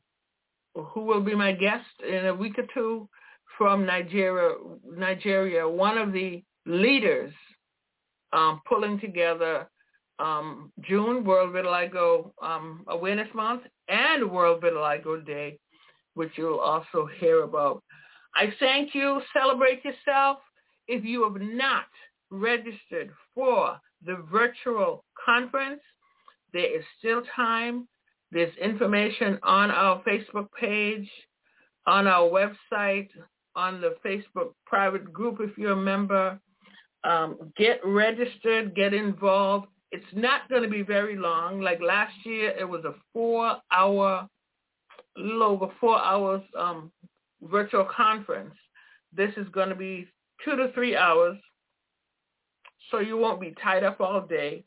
who 0.73 1.01
will 1.01 1.21
be 1.21 1.35
my 1.35 1.51
guest 1.51 1.85
in 2.07 2.27
a 2.27 2.33
week 2.33 2.57
or 2.57 2.67
two 2.73 3.09
from 3.57 3.85
Nigeria, 3.85 4.55
Nigeria, 4.89 5.67
one 5.67 5.97
of 5.97 6.13
the 6.13 6.43
leaders 6.65 7.33
um, 8.33 8.61
pulling 8.67 8.99
together 8.99 9.67
um, 10.19 10.71
June 10.81 11.23
World 11.23 11.53
Vitiligo 11.53 12.31
um, 12.41 12.83
Awareness 12.87 13.27
Month 13.33 13.63
and 13.87 14.29
World 14.29 14.61
Vitiligo 14.61 15.25
Day, 15.25 15.59
which 16.13 16.31
you'll 16.35 16.59
also 16.59 17.07
hear 17.19 17.43
about. 17.43 17.83
I 18.35 18.53
thank 18.59 18.93
you. 18.93 19.21
Celebrate 19.33 19.83
yourself. 19.83 20.39
If 20.87 21.03
you 21.03 21.23
have 21.23 21.41
not 21.41 21.85
registered 22.29 23.11
for 23.33 23.79
the 24.05 24.23
virtual 24.31 25.03
conference, 25.23 25.81
there 26.53 26.77
is 26.77 26.85
still 26.99 27.21
time. 27.35 27.87
There's 28.31 28.55
information 28.57 29.39
on 29.43 29.71
our 29.71 30.01
Facebook 30.03 30.47
page, 30.59 31.09
on 31.87 32.07
our 32.07 32.27
website, 32.29 33.09
on 33.55 33.81
the 33.81 33.95
Facebook 34.05 34.53
private 34.65 35.11
group 35.11 35.37
if 35.39 35.57
you're 35.57 35.73
a 35.73 35.75
member. 35.75 36.39
Um, 37.03 37.51
get 37.55 37.79
registered, 37.85 38.75
get 38.75 38.93
involved. 38.93 39.67
It's 39.95 40.13
not 40.13 40.49
going 40.49 40.61
to 40.61 40.67
be 40.67 40.81
very 40.81 41.15
long. 41.15 41.61
Like 41.61 41.79
last 41.79 42.13
year, 42.25 42.49
it 42.59 42.65
was 42.65 42.83
a 42.83 42.95
four-hour, 43.13 44.27
a 45.17 45.21
little 45.21 45.43
over 45.43 45.67
four 45.79 46.03
hours 46.03 46.41
um, 46.59 46.91
virtual 47.41 47.85
conference. 47.85 48.53
This 49.15 49.31
is 49.37 49.47
going 49.53 49.69
to 49.69 49.75
be 49.75 50.05
two 50.43 50.57
to 50.57 50.69
three 50.73 50.97
hours, 50.97 51.37
so 52.91 52.99
you 52.99 53.15
won't 53.15 53.39
be 53.39 53.55
tied 53.63 53.85
up 53.85 54.01
all 54.01 54.19
day. 54.19 54.65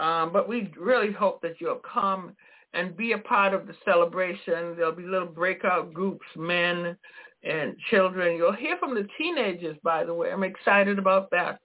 Um, 0.00 0.32
but 0.32 0.48
we 0.48 0.72
really 0.76 1.12
hope 1.12 1.40
that 1.42 1.60
you'll 1.60 1.80
come 1.94 2.32
and 2.74 2.96
be 2.96 3.12
a 3.12 3.18
part 3.18 3.54
of 3.54 3.68
the 3.68 3.74
celebration. 3.84 4.74
There'll 4.74 4.90
be 4.90 5.04
little 5.04 5.28
breakout 5.28 5.94
groups, 5.94 6.26
men 6.36 6.96
and 7.44 7.76
children. 7.90 8.36
You'll 8.36 8.52
hear 8.52 8.76
from 8.78 8.96
the 8.96 9.06
teenagers, 9.16 9.76
by 9.84 10.02
the 10.02 10.14
way. 10.14 10.32
I'm 10.32 10.42
excited 10.42 10.98
about 10.98 11.30
that. 11.30 11.60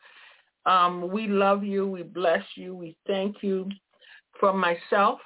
Um, 0.65 1.09
we 1.11 1.27
love 1.27 1.63
you. 1.63 1.87
We 1.87 2.03
bless 2.03 2.43
you. 2.55 2.75
We 2.75 2.95
thank 3.07 3.37
you. 3.41 3.69
From 4.39 4.59
myself, 4.59 5.19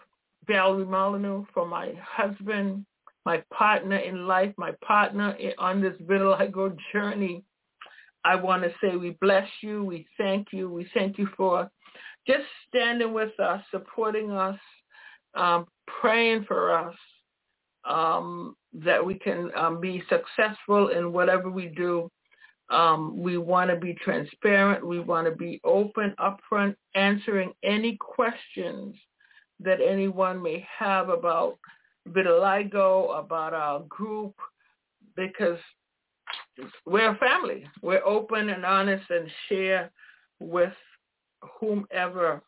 Valerie 0.48 0.86
Molyneux, 0.86 1.46
for 1.54 1.66
my 1.66 1.94
husband, 2.02 2.86
my 3.26 3.44
partner 3.54 3.98
in 3.98 4.28
life, 4.28 4.54
my 4.58 4.72
partner 4.84 5.38
on 5.58 5.82
this 5.82 5.96
vitiligo 6.02 6.76
journey, 6.92 7.44
I 8.24 8.36
want 8.36 8.64
to 8.64 8.72
say 8.82 8.96
we 8.96 9.18
bless 9.22 9.48
you. 9.62 9.84
We 9.84 10.08
thank 10.18 10.48
you. 10.52 10.70
We 10.70 10.88
thank 10.94 11.18
you 11.18 11.28
for 11.38 11.70
just 12.28 12.44
standing 12.68 13.14
with 13.14 13.40
us, 13.40 13.62
supporting 13.72 14.32
us, 14.32 14.60
um, 15.36 15.68
praying 16.02 16.46
for 16.48 16.76
us, 16.76 16.96
um, 17.88 18.56
that 18.74 19.04
we 19.06 19.16
can 19.16 19.52
um, 19.56 19.80
be 19.80 20.04
successful 20.10 20.90
in 20.90 21.14
whatever 21.14 21.50
we 21.50 21.68
do. 21.68 22.10
Um, 22.70 23.22
we 23.22 23.38
want 23.38 23.70
to 23.70 23.76
be 23.76 23.94
transparent. 23.94 24.86
We 24.86 25.00
want 25.00 25.28
to 25.28 25.36
be 25.36 25.62
open, 25.64 26.16
upfront, 26.20 26.76
answering 26.96 27.54
any 27.64 27.98
questions 27.98 28.96
that 29.60 29.80
anyone 29.82 30.42
may 30.42 30.66
have 30.78 31.10
about 31.10 31.58
vitiligo, 32.10 33.18
about 33.18 33.54
our 33.54 33.82
group, 33.82 34.36
because 35.16 35.60
we're 36.86 37.12
a 37.12 37.18
family. 37.18 37.68
We're 37.82 38.04
open 38.04 38.50
and 38.50 38.66
honest 38.66 39.06
and 39.10 39.30
share 39.48 39.92
with 40.40 40.74
whomever. 41.60 42.42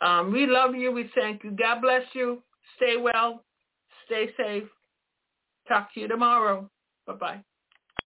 Um, 0.00 0.32
we 0.32 0.46
love 0.46 0.74
you. 0.74 0.92
We 0.92 1.10
thank 1.14 1.44
you. 1.44 1.50
God 1.50 1.80
bless 1.80 2.04
you. 2.12 2.42
Stay 2.76 2.96
well. 2.96 3.44
Stay 4.06 4.30
safe. 4.36 4.64
Talk 5.66 5.92
to 5.94 6.00
you 6.00 6.08
tomorrow. 6.08 6.70
Bye-bye. 7.06 7.42